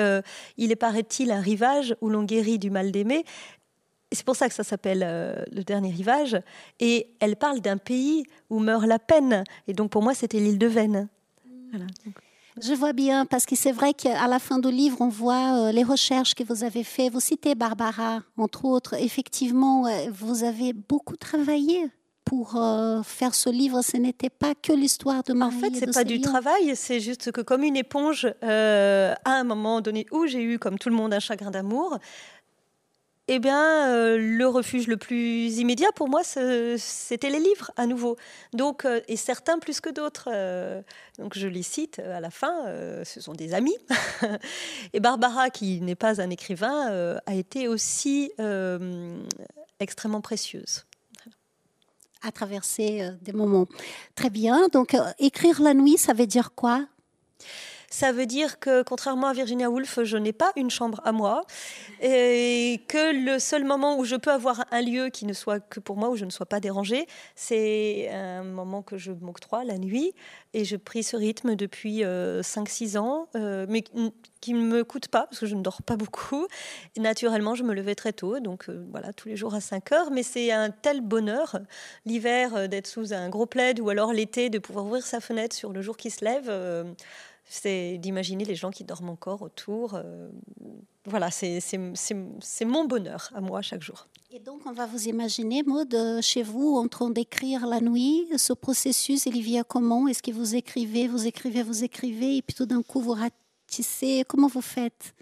[0.56, 3.24] Il est, paraît-il, un rivage où l'on guérit du mal d'aimer.
[4.12, 5.00] C'est pour ça que ça s'appelle
[5.52, 6.38] le dernier rivage.
[6.80, 9.44] Et elle parle d'un pays où meurt la peine.
[9.68, 11.08] Et donc pour moi, c'était l'île de Venne.
[11.70, 11.86] Voilà.
[12.62, 15.72] Je vois bien, parce que c'est vrai qu'à la fin du livre, on voit euh,
[15.72, 17.12] les recherches que vous avez faites.
[17.12, 18.94] Vous citez Barbara, entre autres.
[18.94, 21.86] Effectivement, euh, vous avez beaucoup travaillé
[22.24, 23.82] pour euh, faire ce livre.
[23.82, 25.54] Ce n'était pas que l'histoire de Marie.
[25.54, 29.82] En fait, c'est pas du travail, c'est juste que comme une éponge, à un moment
[29.82, 31.98] donné où j'ai eu, comme tout le monde, un chagrin d'amour,
[33.28, 38.16] eh bien, euh, le refuge le plus immédiat pour moi, c'était les livres à nouveau.
[38.52, 40.28] Donc, euh, et certains plus que d'autres.
[40.32, 40.80] Euh,
[41.18, 42.66] donc, je les cite à la fin.
[43.04, 43.76] ce sont des amis.
[44.92, 48.30] et Barbara, qui n'est pas un écrivain, a été aussi
[49.80, 50.84] extrêmement précieuse.
[52.22, 53.66] À traverser des moments.
[54.14, 54.68] Très bien.
[54.68, 56.86] Donc, écrire la nuit, ça veut dire quoi?
[57.90, 61.44] Ça veut dire que, contrairement à Virginia Woolf, je n'ai pas une chambre à moi
[62.02, 65.80] et que le seul moment où je peux avoir un lieu qui ne soit que
[65.80, 69.78] pour moi, où je ne sois pas dérangée, c'est un moment que je m'octroie la
[69.78, 70.14] nuit.
[70.54, 73.84] Et je pris ce rythme depuis 5-6 euh, ans, euh, mais
[74.40, 76.46] qui ne me coûte pas, parce que je ne dors pas beaucoup.
[76.96, 80.10] Naturellement, je me levais très tôt, donc euh, voilà, tous les jours à 5 heures.
[80.10, 81.58] Mais c'est un tel bonheur,
[82.06, 85.72] l'hiver, d'être sous un gros plaid, ou alors l'été, de pouvoir ouvrir sa fenêtre sur
[85.72, 86.50] le jour qui se lève
[87.48, 89.94] c'est d'imaginer les gens qui dorment encore autour.
[89.94, 90.28] Euh,
[91.04, 91.60] voilà, c'est
[92.64, 94.08] mon bonheur à moi chaque jour.
[94.32, 98.52] Et donc, on va vous imaginer, Maud, chez vous, en train d'écrire la nuit, ce
[98.52, 102.66] processus, il vient comment Est-ce que vous écrivez, vous écrivez, vous écrivez, et puis tout
[102.66, 105.14] d'un coup, vous ratissez Comment vous faites?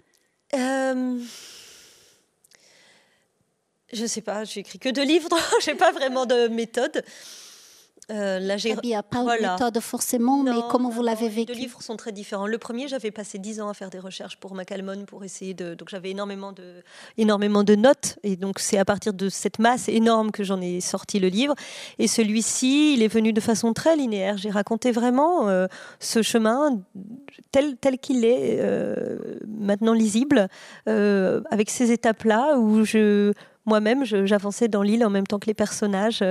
[0.55, 1.19] Euh...
[3.93, 5.29] Je ne sais pas, j'écris que de livres,
[5.61, 7.03] je n'ai pas vraiment de méthode.
[8.11, 8.39] Euh.
[8.63, 11.81] Il n'y a pas de méthode forcément, mais comment vous l'avez vécu Les deux livres
[11.81, 12.45] sont très différents.
[12.47, 15.73] Le premier, j'avais passé dix ans à faire des recherches pour Macalmon pour essayer de.
[15.73, 16.83] Donc j'avais énormément de,
[17.17, 18.19] énormément de notes.
[18.23, 21.55] Et donc c'est à partir de cette masse énorme que j'en ai sorti le livre.
[21.97, 24.37] Et celui-ci, il est venu de façon très linéaire.
[24.37, 25.67] J'ai raconté vraiment euh,
[25.99, 26.79] ce chemin
[27.51, 30.47] tel, tel qu'il est, euh, maintenant lisible,
[30.85, 33.33] avec ces étapes-là où je.
[33.67, 36.21] Moi-même, j'avançais dans l'île en même temps que les personnages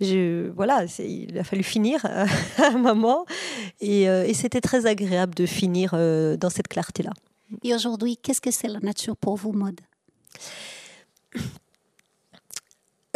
[0.00, 2.26] je, voilà, il a fallu finir à
[2.58, 3.24] un moment.
[3.82, 7.12] Euh, et, c'était très agréable de finir euh, dans cette clarté-là.
[7.62, 9.80] Et aujourd'hui, qu'est-ce que c'est la nature pour vous, Maude?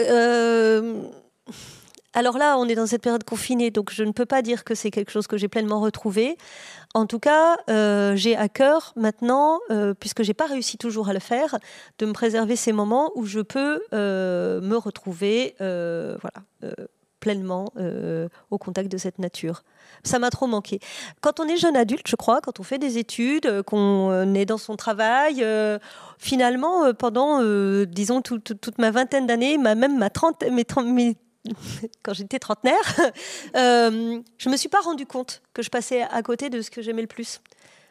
[0.01, 1.03] Euh,
[2.14, 4.74] alors là, on est dans cette période confinée, donc je ne peux pas dire que
[4.74, 6.38] c'est quelque chose que j'ai pleinement retrouvé.
[6.94, 11.12] En tout cas, euh, j'ai à cœur maintenant, euh, puisque j'ai pas réussi toujours à
[11.12, 11.59] le faire,
[11.98, 16.44] de me préserver ces moments où je peux euh, me retrouver, voilà,
[17.20, 17.72] pleinement
[18.50, 19.62] au contact de cette nature.
[20.02, 20.80] Ça m'a trop manqué.
[21.20, 24.56] Quand on est jeune adulte, je crois, quand on fait des études, qu'on est dans
[24.56, 25.44] son travail,
[26.16, 27.42] finalement, pendant,
[27.84, 31.16] disons, toute ma vingtaine d'années, même ma trentaine, mes, mes
[32.03, 33.01] quand j'étais trentenaire,
[33.57, 36.82] euh, je me suis pas rendu compte que je passais à côté de ce que
[36.82, 37.40] j'aimais le plus.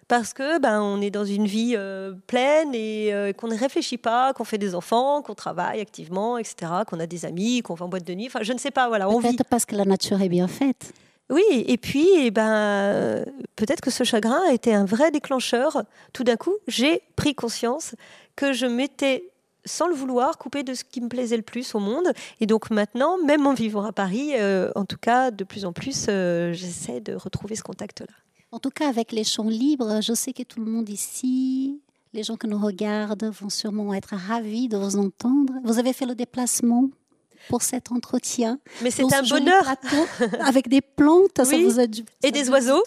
[0.08, 3.98] Parce que ben on est dans une vie euh, pleine et euh, qu'on ne réfléchit
[3.98, 7.86] pas, qu'on fait des enfants, qu'on travaille activement, etc., qu'on a des amis, qu'on va
[7.86, 8.28] en boîte de nuit.
[8.28, 8.88] Enfin, je ne sais pas.
[8.88, 9.36] Voilà, on vit.
[9.50, 10.94] parce que la nature est bien faite.
[11.30, 13.26] Oui, et puis eh ben,
[13.58, 15.84] peut-être que ce chagrin a été un vrai déclencheur.
[16.14, 17.94] Tout d'un coup, j'ai pris conscience
[18.38, 19.30] que je m'étais
[19.68, 22.08] sans le vouloir, couper de ce qui me plaisait le plus au monde.
[22.40, 25.74] Et donc maintenant, même en vivant à Paris, euh, en tout cas, de plus en
[25.74, 28.08] plus, euh, j'essaie de retrouver ce contact-là.
[28.52, 31.82] En tout cas, avec les champs libres, je sais que tout le monde ici,
[32.14, 35.54] les gens qui nous regardent, vont sûrement être ravis de vous entendre.
[35.64, 36.90] Vous avez fait le déplacement
[37.50, 38.60] pour cet entretien.
[38.82, 39.76] Mais c'est un bonheur.
[40.42, 42.84] avec des plantes, ça vous a dû, Et des oiseaux.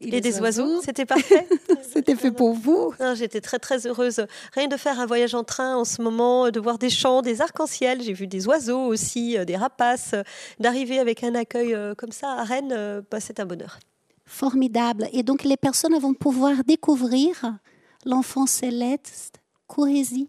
[0.00, 1.46] Et, des oiseaux, c'était parfait.
[1.92, 2.94] c'était fait pour vous.
[3.14, 4.24] J'étais très très heureuse.
[4.52, 7.40] Rien de faire un voyage en train en ce moment, de voir des champs, des
[7.40, 8.02] arcs-en-ciel.
[8.02, 10.14] J'ai vu des oiseaux aussi, euh, des rapaces.
[10.60, 13.78] D'arriver avec un accueil euh, comme ça à Rennes, euh, bah, c'est un bonheur.
[14.24, 15.08] Formidable.
[15.12, 17.58] Et donc les personnes vont pouvoir découvrir
[18.04, 20.28] l'enfant céleste, Cohésie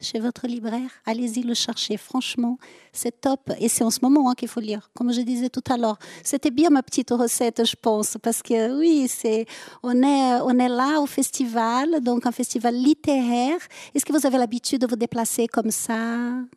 [0.00, 0.90] chez votre libraire.
[1.06, 2.58] Allez-y le chercher, franchement,
[2.92, 3.50] c'est top.
[3.58, 5.98] Et c'est en ce moment hein, qu'il faut lire, comme je disais tout à l'heure.
[6.22, 9.46] C'était bien ma petite recette, je pense, parce que oui, c'est
[9.82, 13.58] on est on est là au festival, donc un festival littéraire.
[13.94, 15.98] Est-ce que vous avez l'habitude de vous déplacer comme ça?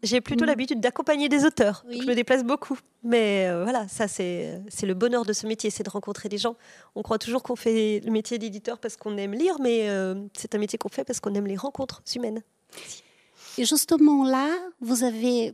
[0.04, 0.48] J'ai plutôt Mm.
[0.48, 1.84] l'habitude d'accompagner des auteurs.
[1.88, 2.00] Oui.
[2.02, 2.78] Je me déplace beaucoup.
[3.04, 6.38] Mais euh, voilà, ça c'est c'est le bonheur de ce métier, c'est de rencontrer des
[6.38, 6.56] gens.
[6.96, 10.54] On croit toujours qu'on fait le métier d'éditeur parce qu'on aime lire, mais euh, c'est
[10.54, 12.44] un métier qu'on fait parce qu'on aime les rencontres humaines.
[13.58, 14.48] Et justement là,
[14.80, 15.54] vous avez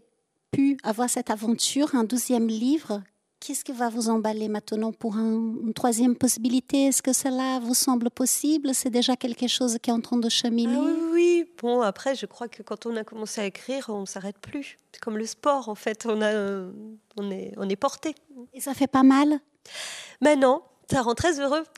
[0.52, 3.02] pu avoir cette aventure, un deuxième livre.
[3.39, 6.86] Qu'est-ce qui va vous emballer maintenant pour un- une troisième possibilité?
[6.88, 8.74] Est-ce que cela vous semble possible?
[8.74, 10.74] C'est déjà quelque chose qui est en train de cheminer?
[10.76, 11.45] Ah oui, oui.
[11.62, 14.78] Bon, après, je crois que quand on a commencé à écrire, on ne s'arrête plus.
[14.91, 16.06] C'est comme le sport, en fait.
[16.08, 16.72] On, a, euh,
[17.18, 18.16] on, est, on est porté.
[18.54, 19.39] Et ça fait pas mal?
[20.22, 21.64] Maintenant, ça rend très heureux.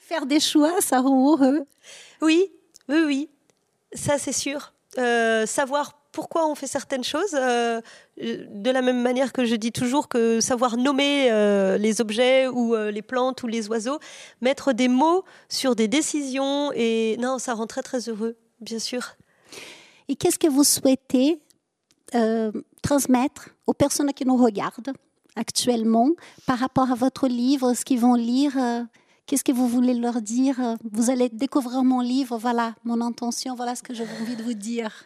[0.00, 1.66] Faire des choix, ça rend heureux.
[2.22, 2.50] Oui,
[2.88, 3.30] oui, oui.
[3.94, 4.72] Ça, c'est sûr.
[4.98, 7.80] Euh, savoir pourquoi on fait certaines choses, euh,
[8.16, 12.76] de la même manière que je dis toujours que savoir nommer euh, les objets ou
[12.76, 13.98] les plantes ou les oiseaux,
[14.40, 19.16] mettre des mots sur des décisions, et non, ça rend très, très heureux, bien sûr.
[20.06, 21.40] Et qu'est-ce que vous souhaitez
[22.82, 24.92] transmettre aux personnes qui nous regardent
[25.34, 26.10] actuellement
[26.46, 28.52] par rapport à votre livre, ce qu'ils vont lire
[29.26, 30.76] Qu'est-ce que vous voulez leur dire?
[30.92, 34.54] Vous allez découvrir mon livre, voilà mon intention, voilà ce que j'ai envie de vous
[34.54, 35.04] dire.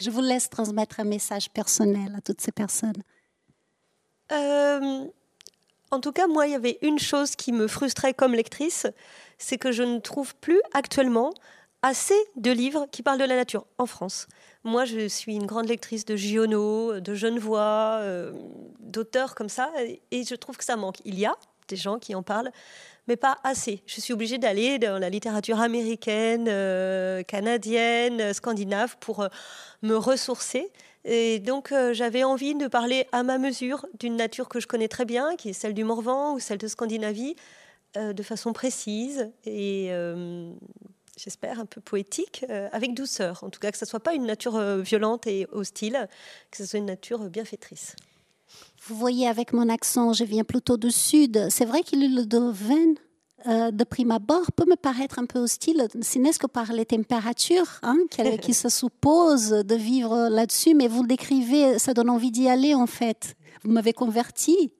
[0.00, 3.02] Je vous laisse transmettre un message personnel à toutes ces personnes.
[4.32, 5.06] Euh,
[5.90, 8.86] en tout cas, moi, il y avait une chose qui me frustrait comme lectrice,
[9.38, 11.32] c'est que je ne trouve plus actuellement
[11.82, 14.26] assez de livres qui parlent de la nature en France.
[14.64, 18.32] Moi, je suis une grande lectrice de Giono, de Genevois, euh,
[18.80, 19.70] d'auteurs comme ça,
[20.10, 20.96] et je trouve que ça manque.
[21.04, 21.36] Il y a
[21.68, 22.50] des gens qui en parlent,
[23.08, 23.82] mais pas assez.
[23.86, 29.28] Je suis obligée d'aller dans la littérature américaine, euh, canadienne, scandinave pour euh,
[29.82, 30.70] me ressourcer.
[31.04, 34.88] Et donc, euh, j'avais envie de parler à ma mesure d'une nature que je connais
[34.88, 37.36] très bien, qui est celle du Morvan ou celle de Scandinavie,
[37.96, 40.52] euh, de façon précise et, euh,
[41.16, 43.42] j'espère, un peu poétique, euh, avec douceur.
[43.44, 46.08] En tout cas, que ce ne soit pas une nature euh, violente et hostile,
[46.50, 47.96] que ce soit une nature euh, bienfaitrice.
[48.88, 51.48] Vous voyez avec mon accent, je viens plutôt du sud.
[51.50, 52.94] C'est vrai que l'île de Vennes,
[53.48, 56.86] euh, de prime abord, peut me paraître un peu hostile, si n'est-ce que par les
[56.86, 60.74] températures hein, qui, qui se supposent de vivre là-dessus.
[60.74, 63.34] Mais vous le décrivez, ça donne envie d'y aller en fait.
[63.64, 64.72] Vous m'avez converti.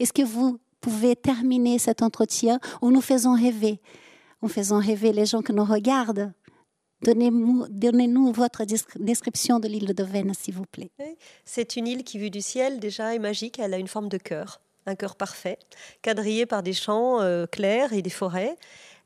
[0.00, 3.80] Est-ce que vous pouvez terminer cet entretien en nous faisant rêver,
[4.40, 6.32] en faisant rêver les gens qui nous regardent
[7.02, 10.90] Donnez-nous donnez votre description de l'île de Vennes, s'il vous plaît.
[11.44, 13.58] C'est une île qui, vue du ciel, déjà est magique.
[13.58, 15.58] Elle a une forme de cœur, un cœur parfait,
[16.00, 18.56] quadrillé par des champs euh, clairs et des forêts.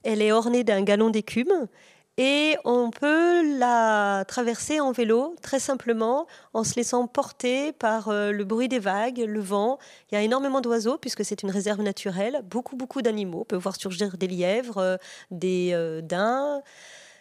[0.03, 1.69] Elle est ornée d'un galon d'écume
[2.19, 8.31] et on peut la traverser en vélo très simplement en se laissant porter par euh,
[8.31, 9.79] le bruit des vagues, le vent.
[10.11, 13.41] Il y a énormément d'oiseaux puisque c'est une réserve naturelle, beaucoup beaucoup d'animaux.
[13.41, 14.97] On peut voir surgir des lièvres, euh,
[15.31, 16.63] des daims.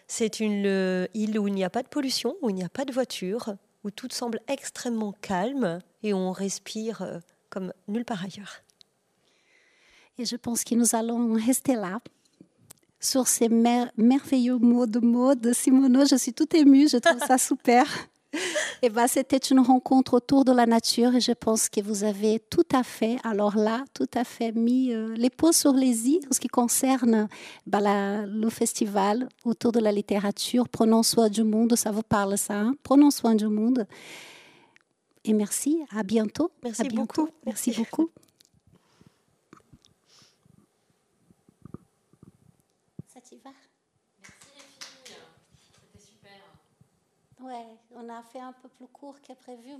[0.08, 2.68] C'est une euh, île où il n'y a pas de pollution, où il n'y a
[2.68, 7.18] pas de voiture, où tout semble extrêmement calme et où on respire euh,
[7.50, 8.62] comme nulle part ailleurs.
[10.18, 12.00] Et je pense que nous allons rester là
[13.00, 15.52] sur ces mer merveilleux mots de mode.
[15.52, 17.86] Simono, je suis toute émue, je trouve ça super.
[18.82, 22.40] Et ben, c'était une rencontre autour de la nature et je pense que vous avez
[22.40, 26.20] tout à fait, alors là, tout à fait mis euh, les pots sur les i
[26.30, 27.28] en ce qui concerne
[27.66, 30.68] ben, la, le festival autour de la littérature.
[30.68, 32.74] Prenons soin du monde, ça vous parle ça hein?
[32.82, 33.86] Prenons soin du monde.
[35.24, 36.50] Et merci, à bientôt.
[36.62, 37.22] Merci à bientôt.
[37.22, 37.28] beaucoup.
[37.46, 37.80] Merci, Merci.
[37.80, 38.10] beaucoup.
[43.12, 43.50] Ça t'y va?
[44.20, 45.16] Merci les filles,
[45.92, 46.30] c'était super.
[47.40, 47.66] Ouais,
[47.96, 49.76] on a fait un peu plus court que prévu,